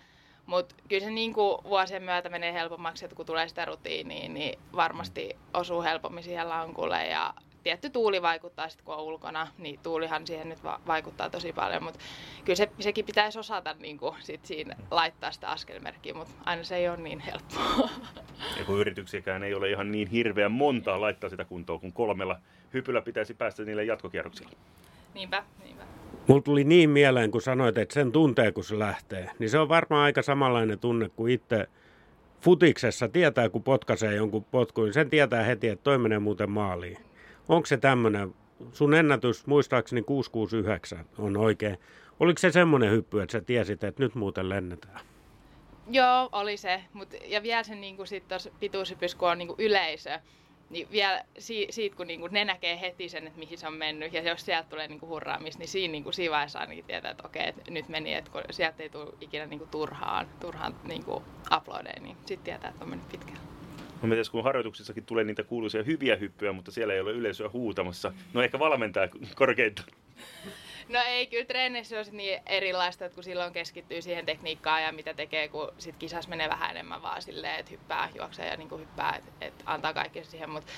Mutta 0.45 0.75
kyllä 0.89 1.03
se 1.03 1.11
niin 1.11 1.33
kuin 1.33 1.63
vuosien 1.63 2.03
myötä 2.03 2.29
menee 2.29 2.53
helpommaksi, 2.53 3.05
että 3.05 3.15
kun 3.15 3.25
tulee 3.25 3.47
sitä 3.47 3.65
rutiiniä, 3.65 4.29
niin 4.29 4.59
varmasti 4.75 5.37
osuu 5.53 5.81
helpommin 5.81 6.23
siihen 6.23 6.49
lankulle 6.49 7.07
ja 7.07 7.33
tietty 7.63 7.89
tuuli 7.89 8.21
vaikuttaa 8.21 8.69
sitten 8.69 8.85
kun 8.85 8.95
on 8.95 9.03
ulkona, 9.03 9.47
niin 9.57 9.79
tuulihan 9.83 10.27
siihen 10.27 10.49
nyt 10.49 10.63
va- 10.63 10.79
vaikuttaa 10.87 11.29
tosi 11.29 11.53
paljon, 11.53 11.83
mutta 11.83 11.99
kyllä 12.45 12.55
se, 12.55 12.69
sekin 12.79 13.05
pitäisi 13.05 13.39
osata 13.39 13.75
niin 13.79 13.97
kuin, 13.97 14.15
sit 14.19 14.45
siinä 14.45 14.75
laittaa 14.91 15.31
sitä 15.31 15.47
askelmerkkiä, 15.49 16.13
mutta 16.13 16.33
aina 16.45 16.63
se 16.63 16.75
ei 16.75 16.89
ole 16.89 16.97
niin 16.97 17.19
helppoa. 17.19 17.89
Ja 18.57 18.65
kun 18.65 18.79
yrityksiäkään 18.79 19.43
ei 19.43 19.53
ole 19.53 19.69
ihan 19.69 19.91
niin 19.91 20.07
hirveän 20.07 20.51
montaa 20.51 21.01
laittaa 21.01 21.29
sitä 21.29 21.45
kuntoon, 21.45 21.79
kun 21.79 21.93
kolmella 21.93 22.39
hypyllä 22.73 23.01
pitäisi 23.01 23.33
päästä 23.33 23.63
niille 23.63 23.83
jatkokierroksille. 23.83 24.51
Niinpä, 25.13 25.43
niinpä. 25.63 25.83
Mulla 26.27 26.41
tuli 26.41 26.63
niin 26.63 26.89
mieleen, 26.89 27.31
kun 27.31 27.41
sanoit, 27.41 27.77
että 27.77 27.93
sen 27.93 28.11
tuntee, 28.11 28.51
kun 28.51 28.63
se 28.63 28.79
lähtee. 28.79 29.29
Niin 29.39 29.49
se 29.49 29.59
on 29.59 29.69
varmaan 29.69 30.03
aika 30.03 30.21
samanlainen 30.21 30.79
tunne 30.79 31.09
kuin 31.09 31.33
itse 31.33 31.67
futiksessa 32.41 33.07
tietää, 33.07 33.49
kun 33.49 33.63
potkaisee 33.63 34.15
jonkun 34.15 34.43
potkuun, 34.43 34.85
niin 34.85 34.93
sen 34.93 35.09
tietää 35.09 35.43
heti, 35.43 35.67
että 35.67 35.83
toi 35.83 35.97
menee 35.97 36.19
muuten 36.19 36.51
maaliin. 36.51 36.97
Onko 37.49 37.65
se 37.65 37.77
tämmöinen, 37.77 38.35
sun 38.71 38.93
ennätys 38.93 39.47
muistaakseni 39.47 40.01
669 40.01 41.05
on 41.17 41.37
oikein. 41.37 41.77
Oliko 42.19 42.39
se 42.39 42.51
semmoinen 42.51 42.91
hyppy, 42.91 43.21
että 43.21 43.31
sä 43.31 43.41
tiesit, 43.41 43.83
että 43.83 44.03
nyt 44.03 44.15
muuten 44.15 44.49
lennetään? 44.49 44.99
Joo, 45.91 46.29
oli 46.31 46.57
se. 46.57 46.83
Mut, 46.93 47.09
ja 47.25 47.43
vielä 47.43 47.63
se 47.63 47.75
niin 47.75 48.07
sit 48.07 48.23
pituushypys, 48.59 49.15
kun 49.15 49.29
on 49.29 49.37
niin 49.37 49.55
yleisö, 49.57 50.19
niin 50.69 50.87
vielä 50.91 51.23
si, 51.37 51.67
siitä, 51.69 51.95
kun 51.95 52.07
niinku 52.07 52.27
ne 52.27 52.45
näkee 52.45 52.81
heti 52.81 53.09
sen, 53.09 53.27
että 53.27 53.39
mihin 53.39 53.57
se 53.57 53.67
on 53.67 53.73
mennyt, 53.73 54.13
ja 54.13 54.21
jos 54.21 54.45
sieltä 54.45 54.69
tulee 54.69 54.87
niinku 54.87 55.07
hurraamista, 55.07 55.59
niin 55.59 55.67
siinä, 55.67 55.91
niinku, 55.91 56.11
siinä 56.11 56.47
ainakin 56.59 56.85
tietää, 56.85 57.11
että 57.11 57.27
okei, 57.27 57.47
että 57.47 57.71
nyt 57.71 57.89
meni, 57.89 58.13
että 58.13 58.31
kun 58.31 58.41
sieltä 58.51 58.83
ei 58.83 58.89
tule 58.89 59.13
ikinä 59.21 59.45
niinku 59.45 59.67
turhaan, 59.71 60.27
turhaan 60.39 60.75
niinku 60.83 61.23
uploadeja, 61.57 62.01
niin 62.01 62.17
sitten 62.25 62.43
tietää, 62.43 62.69
että 62.69 62.83
on 62.83 62.89
mennyt 62.89 63.09
pitkään. 63.09 63.39
No 64.03 64.09
mites 64.09 64.29
kun 64.29 64.43
harjoituksissakin 64.43 65.05
tulee 65.05 65.23
niitä 65.23 65.43
kuuluisia 65.43 65.83
hyviä 65.83 66.15
hyppyjä, 66.15 66.51
mutta 66.51 66.71
siellä 66.71 66.93
ei 66.93 66.99
ole 66.99 67.11
yleisöä 67.11 67.49
huutamassa. 67.49 68.13
No 68.33 68.41
ehkä 68.41 68.59
valmentaa 68.59 69.07
korkeinta. 69.35 69.83
No 70.89 70.99
ei, 71.07 71.27
kyllä 71.27 71.45
treeneissä 71.45 71.99
on 71.99 72.05
niin 72.11 72.39
erilaista, 72.45 73.05
että 73.05 73.15
kun 73.15 73.23
silloin 73.23 73.53
keskittyy 73.53 74.01
siihen 74.01 74.25
tekniikkaan 74.25 74.83
ja 74.83 74.91
mitä 74.91 75.13
tekee, 75.13 75.47
kun 75.47 75.71
sit 75.77 75.95
kisassa 75.97 76.29
menee 76.29 76.49
vähän 76.49 76.71
enemmän 76.71 77.01
vaan 77.01 77.21
silleen, 77.21 77.59
että 77.59 77.71
hyppää, 77.71 78.09
juoksee 78.15 78.47
ja 78.47 78.57
niin 78.57 78.69
kuin 78.69 78.81
hyppää, 78.81 79.15
että, 79.17 79.31
että 79.41 79.63
antaa 79.67 79.93
kaikki 79.93 80.23
siihen, 80.23 80.49
mutta 80.49 80.71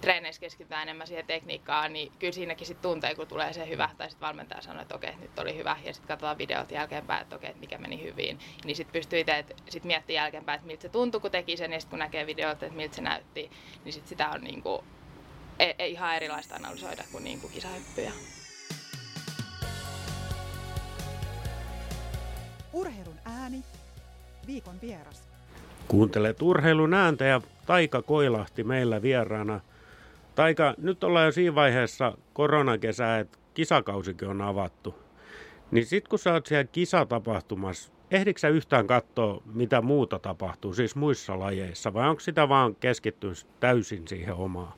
treeneissä 0.00 0.40
keskitytään 0.40 0.82
enemmän 0.82 1.06
siihen 1.06 1.26
tekniikkaan, 1.26 1.92
niin 1.92 2.12
kyllä 2.18 2.32
siinäkin 2.32 2.66
sitten 2.66 2.90
tuntee, 2.90 3.14
kun 3.14 3.26
tulee 3.26 3.52
se 3.52 3.68
hyvä, 3.68 3.88
tai 3.98 4.10
sitten 4.10 4.26
valmentaja 4.26 4.62
sanoo, 4.62 4.82
että 4.82 4.94
okei, 4.94 5.16
nyt 5.16 5.38
oli 5.38 5.56
hyvä, 5.56 5.76
ja 5.84 5.94
sitten 5.94 6.08
katsotaan 6.08 6.38
videot 6.38 6.70
jälkeenpäin, 6.70 7.22
että 7.22 7.36
okei, 7.36 7.54
mikä 7.60 7.78
meni 7.78 8.02
hyvin, 8.02 8.38
niin 8.64 8.76
sitten 8.76 8.92
pystyy 8.92 9.20
itse 9.20 9.44
sit 9.68 9.84
miettimään 9.84 10.24
jälkeenpäin, 10.24 10.56
että 10.56 10.66
miltä 10.66 10.82
se 10.82 10.88
tuntui, 10.88 11.20
kun 11.20 11.30
teki 11.30 11.56
sen, 11.56 11.72
ja 11.72 11.80
sitten 11.80 11.90
kun 11.90 11.98
näkee 11.98 12.26
videot, 12.26 12.62
että 12.62 12.76
miltä 12.76 12.96
se 12.96 13.02
näytti, 13.02 13.50
niin 13.84 13.92
sitten 13.92 14.08
sitä 14.08 14.28
on 14.28 14.40
niin 14.40 14.62
kuin, 14.62 14.84
ei, 15.58 15.74
ei 15.78 15.92
ihan 15.92 16.16
erilaista 16.16 16.54
analysoida 16.54 17.04
kuin, 17.12 17.24
niin 17.24 17.40
kuin 17.40 17.52
kisahyppyjä. 17.52 18.12
Urheilun 22.76 23.18
ääni. 23.24 23.62
Viikon 24.46 24.74
vieras. 24.82 25.28
Kuuntelet 25.88 26.42
urheilun 26.42 26.94
ääntä 26.94 27.24
ja 27.24 27.40
Taika 27.66 28.02
Koilahti 28.02 28.64
meillä 28.64 29.02
vieraana. 29.02 29.60
Taika, 30.34 30.74
nyt 30.78 31.04
ollaan 31.04 31.26
jo 31.26 31.32
siinä 31.32 31.54
vaiheessa 31.54 32.18
koronakesää, 32.32 33.18
että 33.18 33.38
kisakausikin 33.54 34.28
on 34.28 34.42
avattu. 34.42 34.94
Niin 35.70 35.86
sit 35.86 36.08
kun 36.08 36.18
sä 36.18 36.32
oot 36.32 36.46
siellä 36.46 36.64
kisatapahtumassa, 36.64 37.92
ehdikö 38.10 38.40
sä 38.40 38.48
yhtään 38.48 38.86
katsoa, 38.86 39.42
mitä 39.54 39.82
muuta 39.82 40.18
tapahtuu, 40.18 40.74
siis 40.74 40.96
muissa 40.96 41.38
lajeissa, 41.38 41.94
vai 41.94 42.08
onko 42.08 42.20
sitä 42.20 42.48
vaan 42.48 42.74
keskittyä 42.74 43.32
täysin 43.60 44.08
siihen 44.08 44.34
omaan? 44.34 44.72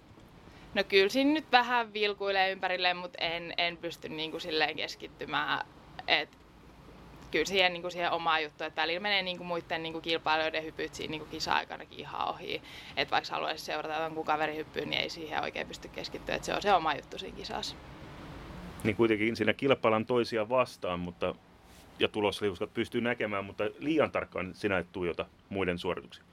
No 0.74 0.84
kyllä 0.84 1.08
siinä 1.08 1.32
nyt 1.32 1.52
vähän 1.52 1.92
vilkuilee 1.92 2.52
ympärilleen, 2.52 2.96
mutta 2.96 3.18
en, 3.24 3.54
en 3.58 3.76
pysty 3.76 4.08
niin 4.08 4.30
kuin 4.30 4.40
silleen 4.40 4.76
keskittymään. 4.76 5.66
Et 6.08 6.28
kyllä 7.30 7.44
siihen, 7.44 7.72
niin 7.72 7.82
kuin 7.82 7.92
siihen 7.92 8.10
omaan 8.10 8.42
juttuun, 8.42 8.68
että 8.68 8.82
välillä 8.82 9.00
menee 9.00 9.22
niin 9.22 9.36
kuin 9.36 9.46
muiden 9.46 9.82
niin 9.82 9.92
kuin 9.92 10.02
kilpailijoiden 10.02 10.64
hypyt 10.64 10.94
siinä 10.94 11.10
niin 11.10 11.20
kuin 11.20 11.30
kisa-aikanakin 11.30 11.98
ihan 11.98 12.28
ohi. 12.28 12.62
Että 12.96 13.12
vaikka 13.12 13.34
haluaisi 13.34 13.64
seurata 13.64 14.02
jonkun 14.02 14.24
kaverin 14.24 14.56
hyppyyn, 14.56 14.90
niin 14.90 15.02
ei 15.02 15.10
siihen 15.10 15.42
oikein 15.42 15.68
pysty 15.68 15.88
keskittyä, 15.88 16.34
että 16.34 16.46
se 16.46 16.54
on 16.54 16.62
se 16.62 16.74
oma 16.74 16.94
juttu 16.94 17.18
siinä 17.18 17.36
kisassa. 17.36 17.76
Niin 18.84 18.96
kuitenkin 18.96 19.36
siinä 19.36 19.52
kilpaillaan 19.52 20.06
toisia 20.06 20.48
vastaan, 20.48 21.00
mutta 21.00 21.34
ja 21.98 22.08
tulosliuskat 22.08 22.74
pystyy 22.74 23.00
näkemään, 23.00 23.44
mutta 23.44 23.64
liian 23.78 24.10
tarkkaan 24.10 24.54
sinä 24.54 24.78
et 24.78 24.92
tuijota 24.92 25.26
muiden 25.48 25.78
suorituksia. 25.78 26.24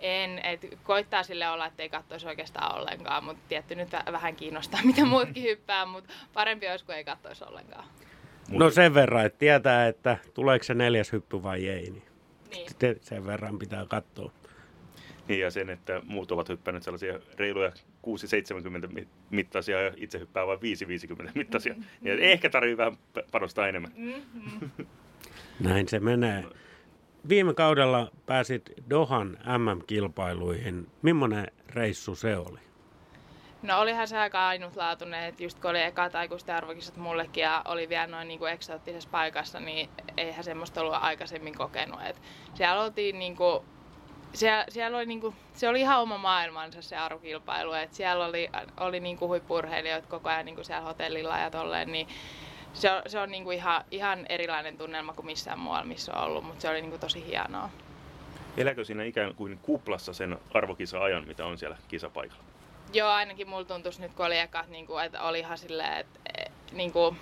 En, 0.00 0.38
et 0.38 0.78
koittaa 0.82 1.22
sille 1.22 1.48
olla, 1.48 1.66
ettei 1.66 1.88
katsoisi 1.88 2.26
oikeastaan 2.26 2.78
ollenkaan, 2.78 3.24
mutta 3.24 3.42
tietty 3.48 3.74
nyt 3.74 3.88
vähän 4.12 4.36
kiinnostaa, 4.36 4.80
mitä 4.84 5.04
muutkin 5.04 5.42
hyppää, 5.42 5.86
mutta 5.86 6.12
parempi 6.32 6.68
olisi, 6.68 6.84
kun 6.84 6.94
ei 6.94 7.04
katsoisi 7.04 7.44
ollenkaan. 7.44 7.84
No 8.50 8.70
sen 8.70 8.94
verran, 8.94 9.26
että 9.26 9.38
tietää, 9.38 9.86
että 9.88 10.16
tuleeko 10.34 10.64
se 10.64 10.74
neljäs 10.74 11.12
hyppy 11.12 11.42
vai 11.42 11.68
ei, 11.68 11.90
niin, 11.90 12.02
Niin. 12.50 12.68
sitten 12.68 12.96
sen 13.00 13.26
verran 13.26 13.58
pitää 13.58 13.86
katsoa. 13.88 14.32
Niin 15.28 15.40
ja 15.40 15.50
sen, 15.50 15.70
että 15.70 16.00
muut 16.04 16.32
ovat 16.32 16.48
hyppänneet 16.48 16.82
sellaisia 16.84 17.18
reiluja 17.38 17.72
6,70 18.02 18.86
mi- 18.92 19.08
mittaisia 19.30 19.80
ja 19.82 19.92
itse 19.96 20.18
hyppää 20.18 20.46
vain 20.46 20.58
5,50 21.26 21.30
mittaisia. 21.34 21.74
Niin 22.00 22.18
ehkä 22.18 22.50
tarvii 22.50 22.76
vähän 22.76 22.96
panostaa 23.32 23.68
enemmän. 23.68 23.92
Näin 25.60 25.88
se 25.88 26.00
menee. 26.00 26.44
Viime 27.28 27.54
kaudella 27.54 28.10
pääsit 28.26 28.72
Dohan 28.90 29.38
MM-kilpailuihin. 29.58 30.86
Millainen 31.02 31.46
reissu 31.68 32.14
se 32.14 32.36
oli? 32.36 32.58
No 33.62 33.80
olihan 33.80 34.08
se 34.08 34.18
aika 34.18 34.48
ainutlaatuinen, 34.48 35.24
että 35.24 35.42
just 35.42 35.60
kun 35.60 35.70
oli 35.70 35.82
ekat 35.82 36.14
aikuisten 36.14 36.54
arvokisat 36.54 36.96
mullekin 36.96 37.42
ja 37.42 37.62
oli 37.64 37.88
vielä 37.88 38.06
noin 38.06 38.28
niin 38.28 38.38
kuin 38.38 38.52
eksoottisessa 38.52 39.08
paikassa, 39.12 39.60
niin 39.60 39.90
eihän 40.16 40.44
semmoista 40.44 40.80
ollut 40.80 40.94
aikaisemmin 41.00 41.54
kokenut. 41.54 42.00
Et 42.06 42.20
siellä 42.54 42.82
oltiin 42.82 43.18
niin 43.18 43.36
kuin, 43.36 43.64
siellä, 44.34 44.64
siellä 44.68 44.96
oli 44.96 45.06
niin 45.06 45.20
kuin, 45.20 45.36
se 45.54 45.68
oli 45.68 45.80
ihan 45.80 46.00
oma 46.00 46.18
maailmansa 46.18 46.82
se 46.82 46.96
arvokilpailu, 46.96 47.72
että 47.72 47.96
siellä 47.96 48.26
oli, 48.26 48.50
oli 48.80 49.00
niin 49.00 49.18
kuin 49.18 49.28
huippurheilijoita 49.28 50.08
koko 50.08 50.28
ajan 50.28 50.44
niin 50.44 50.54
kuin 50.54 50.64
siellä 50.64 50.86
hotellilla 50.86 51.38
ja 51.38 51.50
tolleen, 51.50 51.92
niin 51.92 52.08
se 52.72 52.92
on, 52.92 53.02
se 53.06 53.18
on 53.18 53.30
niin 53.30 53.44
kuin 53.44 53.56
ihan, 53.56 53.84
ihan 53.90 54.26
erilainen 54.28 54.78
tunnelma 54.78 55.12
kuin 55.12 55.26
missään 55.26 55.58
muualla, 55.58 55.84
missä 55.84 56.14
on 56.14 56.24
ollut, 56.24 56.44
mutta 56.44 56.62
se 56.62 56.68
oli 56.68 56.80
niin 56.80 56.90
kuin 56.90 57.00
tosi 57.00 57.26
hienoa. 57.26 57.70
Eläkö 58.56 58.84
siinä 58.84 59.04
ikään 59.04 59.34
kuin 59.34 59.58
kuplassa 59.62 60.12
sen 60.12 60.38
arvokisa-ajan, 60.54 61.26
mitä 61.26 61.44
on 61.44 61.58
siellä 61.58 61.76
kisapaikalla? 61.88 62.55
Joo, 62.96 63.08
ainakin 63.08 63.48
mulla 63.48 63.64
tuntuisi 63.64 64.00
nyt, 64.00 64.12
kun 64.14 64.26
oli 64.26 64.38
ekat, 64.38 64.68
niin 64.68 64.86
kuin, 64.86 65.04
että 65.04 65.22
olihan 65.22 65.58
silleen, 65.58 65.96
että 65.98 66.20
eh, 66.38 66.52
niin 66.72 66.92
kuin, 66.92 67.16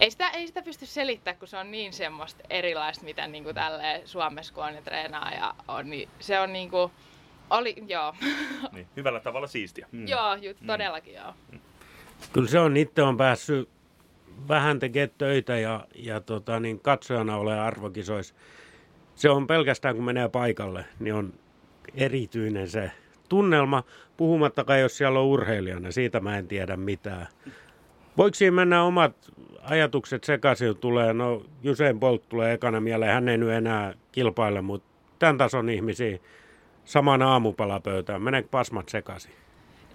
ei 0.00 0.10
sitä, 0.10 0.30
ei 0.30 0.46
sitä 0.46 0.62
pysty 0.62 0.86
selittämään, 0.86 1.38
kun 1.38 1.48
se 1.48 1.56
on 1.56 1.70
niin 1.70 1.92
semmoista 1.92 2.44
erilaista, 2.50 3.04
mitä 3.04 3.26
niin 3.26 3.44
kuin 3.44 3.54
tälleen 3.54 4.08
Suomessa, 4.08 4.54
kun 4.54 4.64
on 4.64 4.74
ja 4.74 4.82
treenaa 4.82 5.30
ja 5.30 5.54
on, 5.68 5.90
niin 5.90 6.08
se 6.20 6.40
on 6.40 6.52
niin 6.52 6.70
kuin, 6.70 6.92
oli, 7.50 7.76
joo, 7.86 8.14
Niin, 8.72 8.86
hyvällä 8.96 9.20
tavalla 9.20 9.46
siistiä. 9.46 9.88
Mm. 9.92 10.08
joo, 10.08 10.34
jut, 10.34 10.56
todellakin 10.66 11.14
joo. 11.14 11.34
Kyllä 12.32 12.48
se 12.48 12.58
on, 12.58 12.76
itse 12.76 13.02
on 13.02 13.16
päässyt 13.16 13.68
vähän 14.48 14.78
tekemään 14.78 15.10
töitä 15.18 15.58
ja, 15.58 15.86
ja 15.94 16.20
tota, 16.20 16.60
niin 16.60 16.80
katsojana 16.80 17.36
ole 17.36 17.60
arvokisoissa. 17.60 18.34
Se 19.14 19.30
on 19.30 19.46
pelkästään 19.46 19.94
kun 19.94 20.04
menee 20.04 20.28
paikalle, 20.28 20.84
niin 20.98 21.14
on 21.14 21.34
erityinen 21.94 22.70
se 22.70 22.90
tunnelma, 23.28 23.82
puhumattakaan 24.16 24.80
jos 24.80 24.96
siellä 24.96 25.20
on 25.20 25.26
urheilijana, 25.26 25.90
siitä 25.90 26.20
mä 26.20 26.38
en 26.38 26.48
tiedä 26.48 26.76
mitään. 26.76 27.26
Voiko 28.16 28.34
siinä 28.34 28.54
mennä 28.54 28.82
omat 28.82 29.32
ajatukset 29.62 30.24
sekaisin, 30.24 30.76
tulee, 30.76 31.12
no 31.12 31.42
Usain 31.70 32.00
Bolt 32.00 32.28
tulee 32.28 32.52
ekana 32.52 32.80
mieleen, 32.80 33.12
hän 33.12 33.28
ei 33.28 33.38
nyt 33.38 33.50
enää 33.50 33.94
kilpaile, 34.12 34.60
mutta 34.60 34.88
tämän 35.18 35.38
tason 35.38 35.68
ihmisiä 35.68 36.18
saman 36.84 37.22
aamupalapöytään, 37.22 38.22
meneekö 38.22 38.48
pasmat 38.50 38.88
sekaisin? 38.88 39.32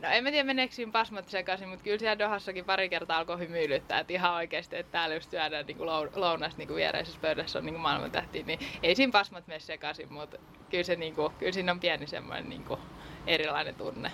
No 0.01 0.07
en 0.09 0.23
mä 0.23 0.31
tiedä 0.31 0.43
meneekö 0.43 0.73
siinä 0.73 0.91
pasmat 0.91 1.29
sekaisin, 1.29 1.69
mutta 1.69 1.83
kyllä 1.83 1.97
siellä 1.97 2.19
Dohassakin 2.19 2.65
pari 2.65 2.89
kertaa 2.89 3.17
alkoi 3.17 3.39
hymyilyttää, 3.39 3.99
että 3.99 4.13
ihan 4.13 4.33
oikeasti, 4.33 4.75
että 4.75 4.91
täällä 4.91 5.15
just 5.15 5.31
syödään 5.31 5.65
niin 5.65 5.85
lounas 6.15 6.57
niin 6.57 6.75
viereisessä 6.75 7.19
pöydässä 7.21 7.59
on 7.59 7.65
niin 7.65 7.79
maailman 7.79 8.11
tähti, 8.11 8.43
niin 8.43 8.59
ei 8.83 8.95
siinä 8.95 9.11
pasmat 9.11 9.47
mene 9.47 9.59
sekaisin, 9.59 10.13
mutta 10.13 10.37
kyllä, 10.69 10.83
se, 10.83 10.95
niin 10.95 11.15
kuin, 11.15 11.33
kyllä 11.39 11.51
siinä 11.51 11.71
on 11.71 11.79
pieni 11.79 12.07
semmoinen 12.07 12.49
niin 12.49 12.63
kuin, 12.63 12.79
erilainen 13.27 13.75
tunne. 13.75 14.11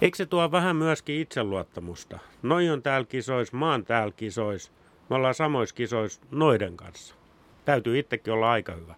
Eikö 0.00 0.16
se 0.16 0.26
tuo 0.26 0.52
vähän 0.52 0.76
myöskin 0.76 1.20
itseluottamusta? 1.20 2.18
Noi 2.42 2.70
on 2.70 2.82
täällä 2.82 3.06
kisois, 3.06 3.52
mä 3.52 3.70
oon 3.70 3.84
täällä 3.84 4.14
kisois. 4.16 4.72
Me 5.10 5.16
ollaan 5.16 5.34
samoissa 5.34 5.74
kisoissa 5.74 6.20
noiden 6.30 6.76
kanssa. 6.76 7.14
Täytyy 7.64 7.98
itsekin 7.98 8.32
olla 8.32 8.50
aika 8.50 8.72
hyvä. 8.72 8.94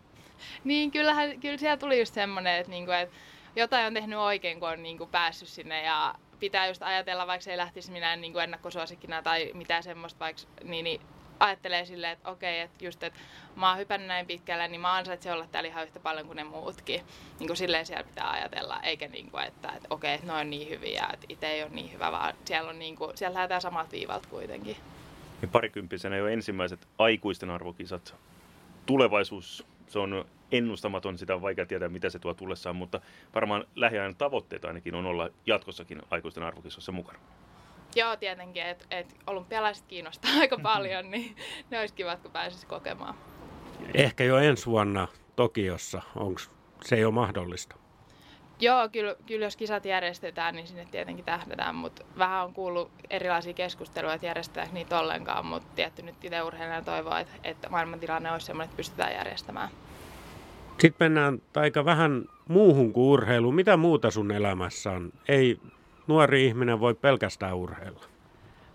Niin, 0.65 0.91
kyllähän, 0.91 1.41
kyllä 1.41 1.57
siellä 1.57 1.77
tuli 1.77 1.99
just 1.99 2.15
semmoinen, 2.15 2.57
että, 2.57 2.71
niinku, 2.71 2.91
että 2.91 3.17
jotain 3.57 3.87
on 3.87 3.95
tehnyt 3.95 4.19
oikein, 4.19 4.61
kun 4.61 4.69
on 4.69 4.83
niinku 4.83 5.07
päässyt 5.07 5.49
sinne 5.49 5.83
ja 5.83 6.15
pitää 6.41 6.67
just 6.67 6.83
ajatella, 6.83 7.27
vaikka 7.27 7.45
se 7.45 7.51
ei 7.51 7.57
lähtisi 7.57 7.93
minä 7.93 8.17
niinku 8.17 8.39
ennakkosuosikkina 8.39 9.23
tai 9.23 9.51
mitään 9.55 9.83
semmoista, 9.83 10.21
vaikka, 10.21 10.43
niin, 10.65 10.85
niin 10.85 11.01
ajattelee 11.41 11.85
silleen, 11.85 12.13
että 12.13 12.31
okei, 12.31 12.61
että 12.61 12.85
just, 12.85 13.03
että 13.03 13.19
mä 13.57 13.69
oon 13.69 13.79
hypännyt 13.79 14.09
näin 14.09 14.27
pitkälle, 14.27 14.69
niin 14.69 14.81
mä 14.81 14.95
ansaitsen 14.95 15.33
olla 15.33 15.47
täällä 15.47 15.69
ihan 15.69 15.85
yhtä 15.85 16.01
paljon 16.01 16.27
kuin 16.27 16.37
ne 16.37 16.45
muutkin. 16.45 17.01
Niin 17.39 17.47
kuin 17.47 17.57
silleen 17.57 17.87
siellä 17.87 18.05
pitää 18.05 18.31
ajatella, 18.31 18.81
eikä 18.83 19.09
niin 19.09 19.31
kuin, 19.31 19.45
että, 19.45 19.69
että 19.69 19.89
okei, 19.91 20.15
että 20.15 20.27
ne 20.27 20.33
on 20.33 20.51
niin 20.51 20.69
hyviä, 20.69 21.09
että 21.13 21.27
itse 21.29 21.47
ei 21.47 21.63
ole 21.63 21.71
niin 21.71 21.93
hyvä, 21.93 22.13
vaan 22.13 22.35
siellä, 22.45 22.71
on 22.71 22.79
niin 22.79 22.97
kuin, 22.97 23.17
siellä 23.17 23.35
lähdetään 23.35 23.61
samat 23.61 23.93
viivat 23.93 24.27
kuitenkin. 24.27 24.77
Ja 25.43 25.49
parikymppisenä 25.49 26.17
jo 26.17 26.27
ensimmäiset 26.27 26.89
aikuisten 26.99 27.51
arvokisat. 27.51 28.15
Tulevaisuus, 28.87 29.67
se 29.87 29.99
on 29.99 30.25
ennustamaton, 30.53 31.19
sitä 31.19 31.35
on 31.35 31.43
vaikea 31.43 31.67
tietää, 31.67 31.89
mitä 31.89 32.11
se 32.11 32.19
tuo 32.19 32.35
tullessaan, 32.35 32.77
mutta 32.77 33.01
varmaan 33.35 33.65
lähiajan 33.75 34.17
tavoitteet 34.17 34.65
ainakin 34.65 34.95
on 34.95 35.07
olla 35.07 35.31
jatkossakin 35.47 36.03
aikuisten 36.11 36.43
arvokisossa 36.43 36.93
mukana. 36.93 37.19
Joo, 37.97 38.17
tietenkin, 38.17 38.63
että 38.63 38.85
et 38.91 39.17
olympialaiset 39.27 39.85
kiinnostaa 39.87 40.31
aika 40.41 40.59
paljon, 40.63 41.11
niin 41.11 41.37
ne 41.71 41.81
olisi 41.81 41.95
kivat, 41.95 42.21
kun 42.21 42.31
pääsisi 42.31 42.67
kokemaan. 42.67 43.15
Ehkä 43.95 44.25
jo 44.25 44.39
ensi 44.39 44.67
vuonna 44.67 45.09
Tokiossa, 45.37 46.03
onko 46.17 46.41
se 46.85 46.97
jo 46.97 47.11
mahdollista? 47.11 47.77
Joo, 48.61 48.89
kyllä, 48.89 49.15
kyllä 49.27 49.47
jos 49.47 49.57
kisat 49.57 49.85
järjestetään, 49.85 50.55
niin 50.55 50.67
sinne 50.67 50.87
tietenkin 50.91 51.25
tähdätään, 51.25 51.75
mutta 51.75 52.05
vähän 52.19 52.45
on 52.45 52.55
kuullut 52.55 52.91
erilaisia 53.11 53.53
keskusteluja, 53.53 54.15
että 54.15 54.27
järjestetäänkö 54.27 54.75
niitä 54.75 54.99
ollenkaan, 54.99 55.47
mutta 55.47 55.69
tietty 55.75 56.03
nyt 56.03 56.25
itse 56.25 56.43
urheilijana 56.43 56.85
toivoo, 56.85 57.17
että, 57.17 57.33
että 57.45 57.69
maailmantilanne 57.69 58.33
olisi 58.33 58.47
sellainen, 58.47 58.65
että 58.65 58.77
pystytään 58.77 59.13
järjestämään. 59.13 59.69
Sitten 60.79 61.05
mennään 61.05 61.43
aika 61.57 61.85
vähän 61.85 62.25
muuhun 62.49 62.93
kuin 62.93 63.05
urheiluun. 63.05 63.55
Mitä 63.55 63.77
muuta 63.77 64.11
sun 64.11 64.31
elämässä 64.31 64.91
on? 64.91 65.13
Ei 65.29 65.59
nuori 66.07 66.47
ihminen 66.47 66.81
voi 66.81 66.95
pelkästään 66.95 67.57
urheilla. 67.57 68.01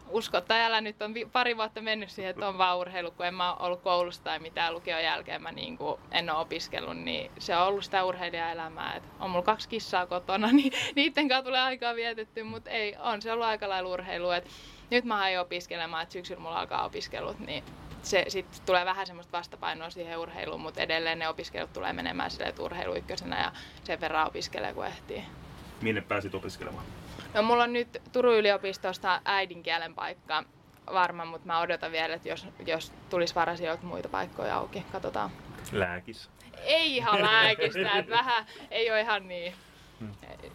Uskottajalla 0.09 0.81
nyt 0.81 1.01
on 1.01 1.13
pari 1.31 1.57
vuotta 1.57 1.81
mennyt 1.81 2.09
siihen, 2.09 2.29
että 2.29 2.47
on 2.47 2.57
vaan 2.57 2.77
urheilu, 2.77 3.11
kun 3.11 3.25
en 3.25 3.33
mä 3.33 3.53
ollut 3.53 3.81
koulussa 3.81 4.23
tai 4.23 4.39
mitään 4.39 4.73
lukion 4.73 5.03
jälkeen, 5.03 5.41
mä 5.41 5.51
niin 5.51 5.77
kuin 5.77 5.99
en 6.11 6.29
ole 6.29 6.39
opiskellut, 6.39 6.97
niin 6.97 7.31
se 7.39 7.55
on 7.55 7.67
ollut 7.67 7.83
sitä 7.83 8.03
urheilijaelämää. 8.03 8.95
Et 8.95 9.03
on 9.19 9.29
mulla 9.29 9.45
kaksi 9.45 9.69
kissaa 9.69 10.05
kotona, 10.05 10.51
niin 10.57 10.73
niiden 10.95 11.27
kanssa 11.27 11.45
tulee 11.45 11.61
aikaa 11.61 11.95
vietetty, 11.95 12.43
mutta 12.43 12.69
ei, 12.69 12.95
on 12.99 13.21
se 13.21 13.31
ollut 13.31 13.45
aika 13.45 13.69
lailla 13.69 13.89
urheilu. 13.89 14.31
Et 14.31 14.47
nyt 14.89 15.05
mä 15.05 15.19
aion 15.19 15.45
opiskelemaan, 15.45 16.03
että 16.03 16.13
syksyllä 16.13 16.41
mulla 16.41 16.59
alkaa 16.59 16.85
opiskelut, 16.85 17.39
niin 17.39 17.63
se 18.03 18.25
sitten 18.27 18.61
tulee 18.65 18.85
vähän 18.85 19.07
semmoista 19.07 19.37
vastapainoa 19.37 19.89
siihen 19.89 20.19
urheiluun, 20.19 20.61
mutta 20.61 20.81
edelleen 20.81 21.19
ne 21.19 21.29
opiskelut 21.29 21.73
tulee 21.73 21.93
menemään 21.93 22.31
silleen, 22.31 22.49
että 22.49 22.63
urheilu 22.63 22.95
ykkösenä 22.95 23.41
ja 23.41 23.51
sen 23.83 24.01
verran 24.01 24.27
opiskelee 24.27 24.73
kun 24.73 24.85
ehtii. 24.85 25.23
Minne 25.81 26.01
pääsit 26.01 26.35
opiskelemaan? 26.35 26.85
No 27.33 27.41
mulla 27.41 27.63
on 27.63 27.73
nyt 27.73 28.01
Turun 28.11 28.35
yliopistosta 28.35 29.21
äidinkielen 29.25 29.95
paikka 29.95 30.43
varma, 30.93 31.25
mutta 31.25 31.47
mä 31.47 31.59
odotan 31.59 31.91
vielä, 31.91 32.15
että 32.15 32.29
jos, 32.29 32.47
jos 32.65 32.93
tulisi 33.09 33.35
varasijoilta 33.35 33.85
muita 33.85 34.09
paikkoja 34.09 34.55
auki, 34.57 34.85
katsotaan. 34.91 35.31
Lääkis. 35.71 36.29
Ei 36.63 36.97
ihan 36.97 37.21
lääkistä, 37.21 37.91
että 37.99 38.11
vähän 38.11 38.45
ei 38.71 38.91
ole 38.91 39.01
ihan 39.01 39.27
niin, 39.27 39.53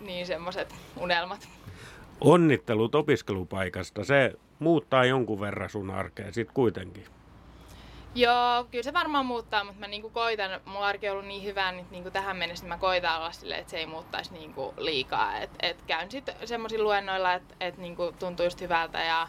niin 0.00 0.26
semmoiset 0.26 0.74
unelmat. 0.96 1.48
Onnittelut 2.20 2.94
opiskelupaikasta. 2.94 4.04
Se 4.04 4.32
muuttaa 4.58 5.04
jonkun 5.04 5.40
verran 5.40 5.70
sun 5.70 5.90
arkea 5.90 6.32
sit 6.32 6.52
kuitenkin. 6.54 7.04
Joo, 8.16 8.64
kyllä 8.70 8.82
se 8.82 8.92
varmaan 8.92 9.26
muuttaa, 9.26 9.64
mutta 9.64 9.80
mä 9.80 9.86
niinku 9.86 10.10
koitan, 10.10 10.60
mulla 10.64 10.86
arki 10.86 11.08
on 11.08 11.12
ollut 11.12 11.28
niin 11.28 11.44
hyvää 11.44 11.72
nyt 11.72 11.90
niinku 11.90 12.10
tähän 12.10 12.36
mennessä, 12.36 12.64
niin 12.64 12.68
mä 12.68 12.78
koitan 12.78 13.16
olla 13.16 13.32
silleen, 13.32 13.60
että 13.60 13.70
se 13.70 13.78
ei 13.78 13.86
muuttaisi 13.86 14.32
niinku 14.32 14.74
liikaa. 14.78 15.38
Et, 15.38 15.50
et 15.62 15.82
käyn 15.82 16.10
sitten 16.10 16.34
semmoisilla 16.44 16.84
luennoilla, 16.84 17.34
että 17.34 17.54
et 17.60 17.76
niinku 17.76 18.12
tuntuu 18.18 18.46
just 18.46 18.60
hyvältä 18.60 19.02
ja 19.04 19.28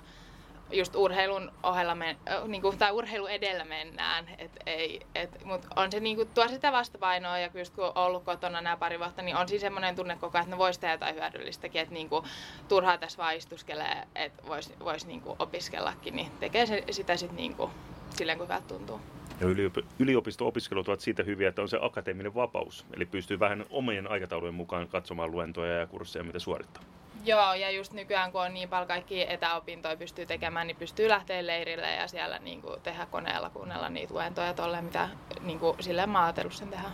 just 0.72 0.96
urheilun 0.96 1.51
ohella 1.63 1.96
men, 1.96 2.17
niinku, 2.48 2.74
tai 2.77 2.91
urheilu 2.91 3.27
edellä 3.27 3.65
mennään. 3.65 4.29
Et 4.38 4.51
ei, 4.65 5.00
et, 5.15 5.44
mut 5.46 5.65
on 5.75 5.91
se 5.91 6.00
niinku, 6.00 6.25
tuo 6.25 6.48
sitä 6.48 6.72
vastapainoa 6.72 7.39
ja 7.39 7.50
just 7.53 7.74
kun 7.74 7.84
on 7.84 7.91
ollut 7.96 8.24
kotona 8.24 8.62
nämä 8.62 8.77
pari 8.77 9.00
vuotta, 9.00 9.22
niin 9.22 9.36
on 9.36 9.48
siis 9.48 9.62
semmoinen 9.62 9.96
tunne 9.96 10.15
koko 10.15 10.38
ajan, 10.38 10.44
että 10.44 10.56
no 10.56 10.60
voisi 10.60 10.79
tehdä 10.79 10.94
jotain 10.94 11.15
hyödyllistäkin, 11.15 11.82
että 11.82 11.94
niinku, 11.94 12.24
turhaa 12.67 12.98
tässä 12.98 13.17
vaan 13.24 13.36
istuskelee, 13.36 14.03
että 14.15 14.48
voisi 14.48 14.75
vois 14.84 15.06
niinku 15.06 15.36
opiskellakin, 15.39 16.15
niin 16.15 16.32
tekee 16.39 16.65
se, 16.65 16.84
sitä 16.91 17.17
sitten 17.17 17.36
niinku, 17.36 17.72
silleen 18.18 18.38
kun 18.38 18.48
hyvältä 18.48 18.68
tuntuu. 18.68 19.02
Ja 19.42 19.48
yliopi- 19.48 19.86
yliopisto-opiskelut 20.00 20.88
ovat 20.88 21.00
siitä 21.00 21.24
hyviä, 21.24 21.50
että 21.50 21.62
on 21.62 21.70
se 21.70 21.78
akateeminen 21.82 22.36
vapaus. 22.36 22.86
Eli 22.96 23.06
pystyy 23.06 23.40
vähän 23.40 23.66
omien 23.70 24.12
aikataulujen 24.12 24.54
mukaan 24.56 24.88
katsomaan 24.88 25.32
luentoja 25.32 25.74
ja 25.74 25.88
kursseja, 25.88 26.24
mitä 26.24 26.40
suorittaa. 26.40 26.84
Joo, 27.26 27.54
ja 27.54 27.72
just 27.72 27.94
nykyään 27.94 28.32
kun 28.32 28.42
on 28.42 28.54
niin 28.54 28.70
paljon 28.70 28.88
kaikki 28.88 29.32
etäopintoja 29.32 29.98
pystyy 29.98 30.26
tekemään, 30.26 30.68
niin 30.68 30.78
pystyy 30.78 31.10
lähteä 31.10 31.48
leirille 31.48 31.92
ja 31.92 32.08
siellä 32.08 32.40
niin 32.40 32.62
kuin, 32.62 32.82
tehdä 32.82 33.06
koneella, 33.06 33.50
kuunnella 33.50 33.90
niitä 33.90 34.14
luentoja 34.14 34.54
tolle, 34.54 34.82
mitä 34.82 35.10
niin 35.42 35.60
kuin, 35.60 35.84
silleen 35.84 36.10
mä 36.10 36.34
sen 36.50 36.70
tehdä. 36.70 36.90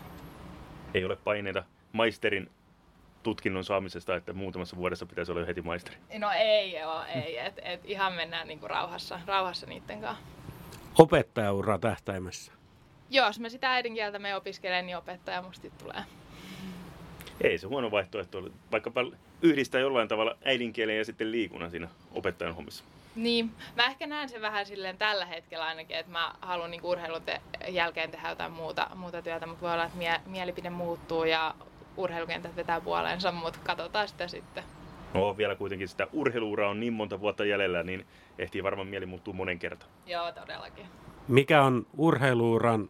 Ei 0.94 1.06
ole 1.06 1.16
paineita 1.16 1.64
maisterin 1.92 2.50
tutkinnon 3.24 3.64
saamisesta, 3.64 4.16
että 4.16 4.34
muutamassa 4.34 4.78
vuodessa 4.78 5.06
pitäisi 5.06 5.32
olla 5.32 5.42
jo 5.42 5.48
heti 5.48 5.62
maisteri? 5.62 5.98
No 6.18 6.32
ei 6.32 6.80
joo, 6.80 7.04
ei. 7.16 7.38
Et, 7.38 7.60
et 7.64 7.82
ihan 7.86 8.14
mennään 8.14 8.48
niinku 8.48 8.68
rauhassa, 8.68 9.20
rauhassa 9.26 9.68
niiden 9.68 10.02
kanssa. 10.02 10.24
Opettajaura 11.00 11.80
tähtäimessä. 11.80 12.52
Jos 13.10 13.40
me 13.40 13.50
sitä 13.50 13.72
äidinkieltä 13.74 14.20
me 14.20 14.36
opiskelen, 14.36 14.86
niin 14.86 14.98
opettaja 14.98 15.42
musta 15.42 15.68
tulee. 15.80 16.04
Ei 17.42 17.58
se 17.58 17.68
huono 17.68 17.92
vaihtoehto 17.92 18.38
ole. 18.38 18.52
Vaikkapa 18.72 19.02
yhdistää 19.42 19.82
jollain 19.82 20.08
tavalla 20.08 20.38
äidinkielen 20.46 20.98
ja 20.98 21.06
sitten 21.06 21.32
liikunnan 21.32 21.72
siinä 21.72 21.88
opettajan 22.12 22.56
hommissa. 22.56 22.84
Niin, 23.16 23.52
mä 23.76 23.86
ehkä 23.86 24.08
näen 24.08 24.30
sen 24.30 24.42
vähän 24.42 24.66
silleen 24.66 24.98
tällä 24.98 25.26
hetkellä 25.26 25.66
ainakin, 25.66 25.98
että 25.98 26.12
mä 26.12 26.34
haluan 26.42 26.72
niin 26.72 26.84
urheilun 26.84 27.22
te- 27.22 27.42
jälkeen 27.68 28.12
tehdä 28.12 28.30
jotain 28.30 28.52
muuta, 28.52 28.88
muuta 28.96 29.22
työtä, 29.22 29.46
mutta 29.46 29.62
voi 29.62 29.74
olla, 29.74 29.84
että 29.84 29.98
mie- 29.98 30.22
mielipide 30.26 30.70
muuttuu 30.70 31.24
ja 31.24 31.56
urheilukentät 31.98 32.56
vetää 32.56 32.82
puoleensa, 32.82 33.32
mutta 33.32 33.60
katsotaan 33.64 34.08
sitä 34.08 34.28
sitten. 34.28 34.64
No 35.14 35.38
vielä 35.38 35.56
kuitenkin 35.56 35.88
sitä 35.88 36.08
urheiluuraa 36.14 36.70
on 36.70 36.80
niin 36.80 36.94
monta 36.94 37.20
vuotta 37.20 37.46
jäljellä, 37.46 37.84
niin 37.84 38.08
ehtii 38.40 38.64
varmaan 38.64 38.88
mieli 38.88 39.06
muuttuu 39.06 39.34
monen 39.34 39.60
kertaan. 39.60 39.92
Joo, 40.06 40.32
todellakin. 40.32 40.86
Mikä 41.28 41.64
on 41.64 41.86
urheiluuran, 41.98 42.90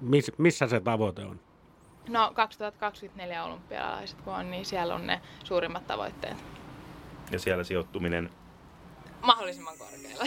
miss, 0.00 0.32
missä 0.38 0.66
se 0.68 0.80
tavoite 0.80 1.22
on? 1.24 1.40
No 2.08 2.30
2024 2.34 3.44
olympialaiset 3.44 4.20
kun 4.20 4.34
on, 4.34 4.50
niin 4.50 4.64
siellä 4.64 4.94
on 4.94 5.06
ne 5.06 5.20
suurimmat 5.44 5.86
tavoitteet. 5.86 6.36
Ja 7.30 7.38
siellä 7.38 7.64
sijoittuminen 7.64 8.30
Mahdollisimman 9.20 9.78
korkealle. 9.78 10.24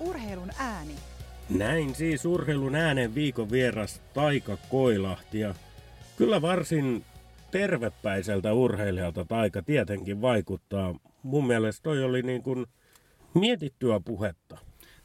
Urheilun 0.00 0.50
ääni. 0.58 0.94
Näin 1.50 1.94
siis 1.94 2.24
urheilun 2.24 2.74
äänen 2.74 3.14
viikon 3.14 3.50
vieras 3.50 4.02
Taika 4.14 4.56
Koilahti 4.70 5.40
ja 5.40 5.54
kyllä 6.16 6.42
varsin 6.42 7.04
tervepäiseltä 7.50 8.52
urheilijalta 8.52 9.24
Taika 9.24 9.62
tietenkin 9.62 10.22
vaikuttaa. 10.22 10.94
Mun 11.22 11.46
mielestä 11.46 11.82
toi 11.82 12.04
oli 12.04 12.22
niin 12.22 12.42
kuin 12.42 12.66
mietittyä 13.34 14.00
puhetta. 14.04 14.58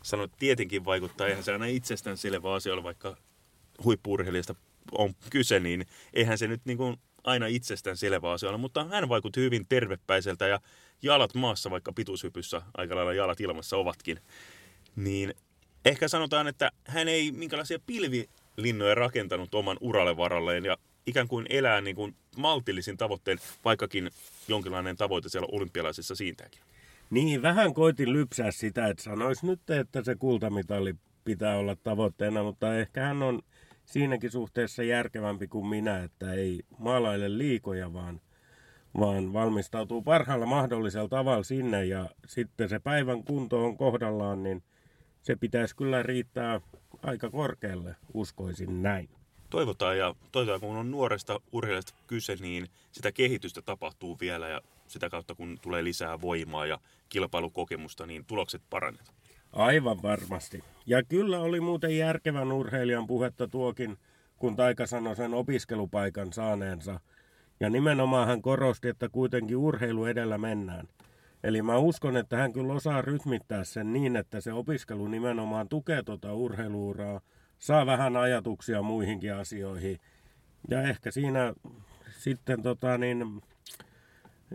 sanoit, 0.03 0.31
tietenkin 0.39 0.86
vaikuttaa, 0.86 1.27
eihän 1.27 1.43
se 1.43 1.51
aina 1.51 1.65
itsestään 1.65 2.17
selvä 2.17 2.53
asia 2.53 2.74
ole, 2.74 2.84
vaikka 2.84 3.17
huippuurheilijasta 3.84 4.55
on 4.91 5.13
kyse, 5.29 5.60
niin 5.60 5.86
eihän 6.13 6.38
se 6.38 6.48
nyt 6.48 6.62
niin 6.65 6.77
kuin 6.77 6.98
aina 7.24 7.48
itsestään 7.48 7.98
selvä 7.98 8.31
asia 8.31 8.50
ole, 8.50 8.58
mutta 8.58 8.86
hän 8.86 9.10
vaikutti 9.10 9.41
hyvin 9.41 9.65
tervepäiseltä 9.69 10.48
ja 10.48 10.60
jalat 11.01 11.36
maassa, 11.36 11.69
vaikka 11.69 11.93
pituushypyssä 11.93 12.62
aika 12.77 12.96
lailla 12.96 13.13
jalat 13.13 13.41
ilmassa 13.41 13.77
ovatkin, 13.77 14.19
niin 14.96 15.34
ehkä 15.86 16.07
sanotaan, 16.07 16.48
että 16.48 16.71
hän 16.86 17.07
ei 17.07 17.31
minkälaisia 17.31 17.79
pilvilinnoja 17.86 18.95
rakentanut 18.95 19.55
oman 19.55 19.77
uralle 19.81 20.17
varalleen 20.17 20.65
ja 20.65 20.77
ikään 21.07 21.27
kuin 21.27 21.45
elää 21.50 21.81
niin 21.81 21.95
kuin 21.95 22.15
maltillisin 22.38 22.98
tavoitteen, 22.98 23.38
vaikkakin 23.65 24.09
jonkinlainen 24.48 24.98
tavoite 24.98 25.29
siellä 25.29 25.48
olympialaisissa 25.51 26.15
siintääkin. 26.15 26.62
Niin, 27.09 27.41
vähän 27.41 27.74
koitin 27.74 28.13
lypsää 28.13 28.51
sitä, 28.51 28.88
että 28.88 29.03
sanois 29.03 29.43
nyt, 29.43 29.69
että 29.69 30.03
se 30.03 30.15
kultamitali 30.15 30.95
pitää 31.25 31.57
olla 31.57 31.75
tavoitteena, 31.75 32.43
mutta 32.43 32.77
ehkä 32.77 33.01
hän 33.01 33.24
on 33.24 33.41
siinäkin 33.86 34.31
suhteessa 34.31 34.83
järkevämpi 34.83 35.48
kuin 35.48 35.67
minä, 35.67 36.03
että 36.03 36.33
ei 36.33 36.59
maalaile 36.77 37.38
liikoja, 37.38 37.93
vaan, 37.93 38.21
vaan 39.00 39.33
valmistautuu 39.33 40.01
parhaalla 40.01 40.45
mahdollisella 40.45 41.09
tavalla 41.09 41.43
sinne 41.43 41.86
ja 41.86 42.09
sitten 42.27 42.69
se 42.69 42.79
päivän 42.79 43.24
kunto 43.24 43.65
on 43.65 43.77
kohdallaan, 43.77 44.43
niin 44.43 44.63
se 45.21 45.35
pitäisi 45.35 45.75
kyllä 45.75 46.03
riittää 46.03 46.61
aika 47.03 47.29
korkealle, 47.29 47.95
uskoisin 48.13 48.83
näin. 48.83 49.09
toivotaan 49.49 49.97
ja 49.97 50.15
toivotaan, 50.31 50.61
kun 50.61 50.75
on 50.75 50.91
nuoresta 50.91 51.39
urheilijasta 51.51 51.93
kyse, 52.07 52.35
niin 52.35 52.67
sitä 52.91 53.11
kehitystä 53.11 53.61
tapahtuu 53.61 54.17
vielä 54.19 54.47
ja 54.47 54.61
sitä 54.88 55.09
kautta 55.09 55.35
kun 55.35 55.59
tulee 55.61 55.83
lisää 55.83 56.21
voimaa 56.21 56.65
ja 56.65 56.79
kilpailukokemusta, 57.09 58.05
niin 58.05 58.25
tulokset 58.25 58.61
paranevat. 58.69 59.13
Aivan 59.53 60.01
varmasti. 60.01 60.63
Ja 60.85 61.03
kyllä 61.03 61.39
oli 61.39 61.60
muuten 61.60 61.97
järkevän 61.97 62.51
urheilijan 62.51 63.08
puhetta 63.08 63.47
tuokin, 63.47 63.97
kun 64.38 64.55
Taika 64.55 64.88
sanoi 64.88 65.15
sen 65.15 65.34
opiskelupaikan 65.34 66.34
saaneensa. 66.34 66.99
Ja 67.60 67.69
nimenomaan 67.69 68.27
hän 68.27 68.41
korosti, 68.41 68.88
että 68.88 69.10
kuitenkin 69.10 69.58
urheilu 69.58 70.05
edellä 70.05 70.38
mennään. 70.38 70.88
Eli 71.43 71.62
mä 71.62 71.78
uskon, 71.78 72.17
että 72.17 72.38
hän 72.38 72.54
kyllä 72.54 72.73
osaa 72.73 73.02
rytmittää 73.02 73.63
sen 73.63 73.93
niin, 73.93 74.15
että 74.15 74.41
se 74.41 74.54
opiskelu 74.54 75.08
nimenomaan 75.08 75.69
tukee 75.69 76.04
tuota 76.04 76.34
urheiluuraa, 76.34 77.21
saa 77.60 77.86
vähän 77.86 78.17
ajatuksia 78.17 78.82
muihinkin 78.82 79.36
asioihin. 79.36 79.99
Ja 80.69 80.82
ehkä 80.82 81.12
siinä 81.12 81.54
sitten 82.17 82.62
tota 82.62 82.97
niin, 82.97 83.41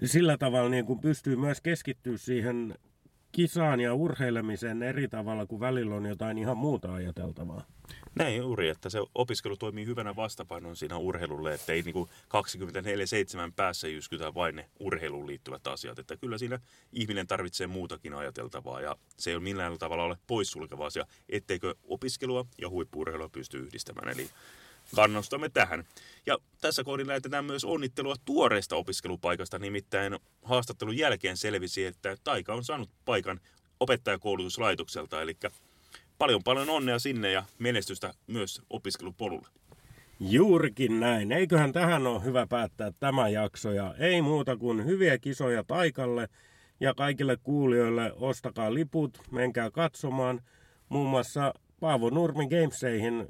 sillä 0.05 0.39
tavalla 0.39 0.69
niin 0.69 0.87
kuin 0.87 1.01
pystyy 1.01 1.37
myös 1.37 1.61
keskittyä 1.61 2.17
siihen 2.17 2.75
kisaan 3.33 3.81
ja 3.81 3.95
urheilemiseen 3.95 4.83
eri 4.83 5.09
tavalla, 5.09 5.47
kuin 5.47 5.61
välillä 5.61 5.95
on 5.95 6.07
jotain 6.07 6.39
ihan 6.39 6.57
muuta 6.57 6.95
ajateltavaa. 6.95 7.65
Näin 8.15 8.37
juuri, 8.37 8.69
että 8.69 8.91
se 8.91 8.99
opiskelu 9.15 9.57
toimii 9.57 9.87
hyvänä 9.87 10.17
vastapainon 10.17 10.77
siinä 10.77 10.97
urheilulle, 10.97 11.55
että 11.55 11.73
ei 11.73 11.83
niin 11.83 11.95
24-7 11.95 13.53
päässä 13.57 13.89
jyskytä 13.89 14.35
vain 14.35 14.57
ne 14.57 14.71
urheiluun 14.81 15.27
liittyvät 15.27 15.67
asiat. 15.67 15.99
Että 15.99 16.17
kyllä 16.17 16.39
siinä 16.39 16.61
ihminen 16.93 17.27
tarvitsee 17.27 17.67
muutakin 17.67 18.15
ajateltavaa 18.15 18.81
ja 18.81 18.97
se 19.19 19.31
ei 19.31 19.37
ole 19.37 19.43
millään 19.43 19.79
tavalla 19.79 20.05
ole 20.05 20.19
poissulkeva 20.27 20.87
asia, 20.87 21.07
etteikö 21.29 21.75
opiskelua 21.85 22.47
ja 22.61 22.69
huippuurheilua 22.69 23.29
pysty 23.29 23.59
yhdistämään. 23.59 24.09
Eli 24.09 24.31
kannustamme 24.95 25.49
tähän. 25.49 25.85
Ja 26.27 26.39
tässä 26.61 26.85
kohdin 26.85 27.07
lähetetään 27.07 27.45
myös 27.45 27.65
onnittelua 27.65 28.15
tuoreesta 28.25 28.77
opiskelupaikasta, 28.77 29.59
nimittäin 29.59 30.19
haastattelun 30.43 30.97
jälkeen 30.97 31.37
selvisi, 31.37 31.85
että 31.87 32.17
Taika 32.25 32.55
on 32.55 32.65
saanut 32.65 32.91
paikan 33.05 33.41
opettajakoulutuslaitokselta, 33.81 35.23
eli 35.23 35.37
paljon 36.19 36.43
paljon 36.45 36.71
onnea 36.71 36.99
sinne 36.99 37.31
ja 37.31 37.43
menestystä 37.59 38.15
myös 38.27 38.63
opiskelupolulle. 38.71 39.49
Juurikin 40.21 41.01
näin. 41.01 41.33
Eiköhän 41.33 41.73
tähän 41.73 42.07
ole 42.07 42.25
hyvä 42.25 42.47
päättää 42.47 42.93
tämä 43.01 43.29
jakso 43.29 43.73
ja 43.73 43.95
ei 43.99 44.23
muuta 44.23 44.57
kuin 44.57 44.85
hyviä 44.85 45.19
kisoja 45.19 45.65
Taikalle 45.65 46.29
ja 46.81 46.95
kaikille 46.95 47.37
kuulijoille 47.43 48.13
ostakaa 48.17 48.75
liput, 48.75 49.19
menkää 49.31 49.71
katsomaan. 49.71 50.41
Muun 50.89 51.11
muassa 51.11 51.55
Paavo 51.81 52.11
Nurmi 52.11 52.49
Gameseihin 52.49 53.29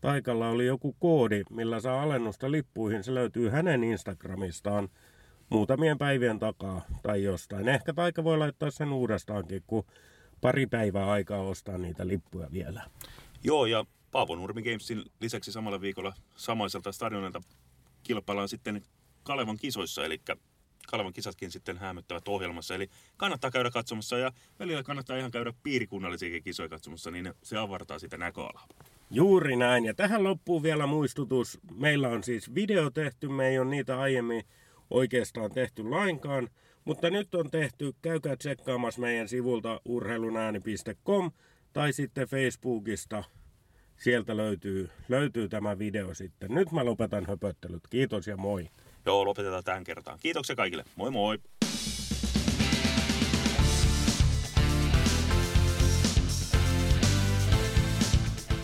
Taikalla 0.00 0.48
oli 0.48 0.66
joku 0.66 0.96
koodi, 0.98 1.42
millä 1.50 1.80
saa 1.80 2.02
alennusta 2.02 2.50
lippuihin. 2.50 3.04
Se 3.04 3.14
löytyy 3.14 3.48
hänen 3.48 3.84
Instagramistaan 3.84 4.88
muutamien 5.50 5.98
päivien 5.98 6.38
takaa 6.38 6.86
tai 7.02 7.22
jostain. 7.22 7.68
Ehkä 7.68 7.92
Taika 7.92 8.24
voi 8.24 8.38
laittaa 8.38 8.70
sen 8.70 8.92
uudestaankin, 8.92 9.62
kun 9.66 9.84
pari 10.40 10.66
päivää 10.66 11.10
aikaa 11.10 11.40
ostaa 11.40 11.78
niitä 11.78 12.06
lippuja 12.06 12.52
vielä. 12.52 12.82
Joo, 13.44 13.66
ja 13.66 13.84
Paavo 14.12 14.36
Nurmi 14.36 14.62
Gamesin 14.62 15.04
lisäksi 15.20 15.52
samalla 15.52 15.80
viikolla 15.80 16.14
samaiselta 16.36 16.92
stadionilta 16.92 17.40
kilpaillaan 18.02 18.48
sitten 18.48 18.82
Kalevan 19.22 19.56
kisoissa, 19.56 20.04
eli 20.04 20.20
Kalevan 20.86 21.12
kisatkin 21.12 21.50
sitten 21.50 21.78
hämöttävät 21.78 22.28
ohjelmassa. 22.28 22.74
Eli 22.74 22.90
kannattaa 23.16 23.50
käydä 23.50 23.70
katsomassa 23.70 24.18
ja 24.18 24.32
välillä 24.58 24.82
kannattaa 24.82 25.16
ihan 25.16 25.30
käydä 25.30 25.52
piirikunnallisiakin 25.62 26.42
kisoja 26.42 26.68
katsomassa, 26.68 27.10
niin 27.10 27.34
se 27.42 27.58
avartaa 27.58 27.98
sitä 27.98 28.16
näköalaa. 28.16 28.66
Juuri 29.10 29.56
näin. 29.56 29.84
Ja 29.84 29.94
tähän 29.94 30.24
loppuu 30.24 30.62
vielä 30.62 30.86
muistutus. 30.86 31.58
Meillä 31.74 32.08
on 32.08 32.24
siis 32.24 32.54
video 32.54 32.90
tehty. 32.90 33.28
Me 33.28 33.48
ei 33.48 33.58
ole 33.58 33.70
niitä 33.70 34.00
aiemmin 34.00 34.44
oikeastaan 34.90 35.50
tehty 35.50 35.90
lainkaan. 35.90 36.48
Mutta 36.86 37.10
nyt 37.10 37.34
on 37.34 37.50
tehty. 37.50 37.94
Käykää 38.02 38.36
tsekkaamassa 38.36 39.00
meidän 39.00 39.28
sivulta 39.28 39.80
urheilunääni.com 39.84 41.30
tai 41.72 41.92
sitten 41.92 42.28
Facebookista. 42.28 43.24
Sieltä 43.96 44.36
löytyy, 44.36 44.90
löytyy 45.08 45.48
tämä 45.48 45.78
video 45.78 46.14
sitten. 46.14 46.54
Nyt 46.54 46.72
mä 46.72 46.84
lopetan 46.84 47.26
höpöttelyt. 47.26 47.82
Kiitos 47.90 48.26
ja 48.26 48.36
moi. 48.36 48.68
Joo, 49.06 49.24
lopetetaan 49.24 49.64
tähän 49.64 49.84
kertaan. 49.84 50.18
Kiitoksia 50.22 50.56
kaikille. 50.56 50.84
Moi 50.96 51.10
moi! 51.10 51.38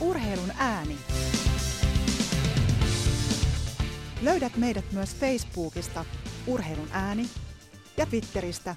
Urheilun 0.01 0.51
ääni. 0.59 0.97
Löydät 4.23 4.57
meidät 4.57 4.85
myös 4.93 5.17
Facebookista 5.17 6.05
Urheilun 6.47 6.89
ääni 6.93 7.25
ja 8.03 8.07
Twitteristä 8.07 8.77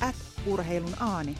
at 0.00 0.14
urheilun 0.46 0.94
aani. 1.00 1.34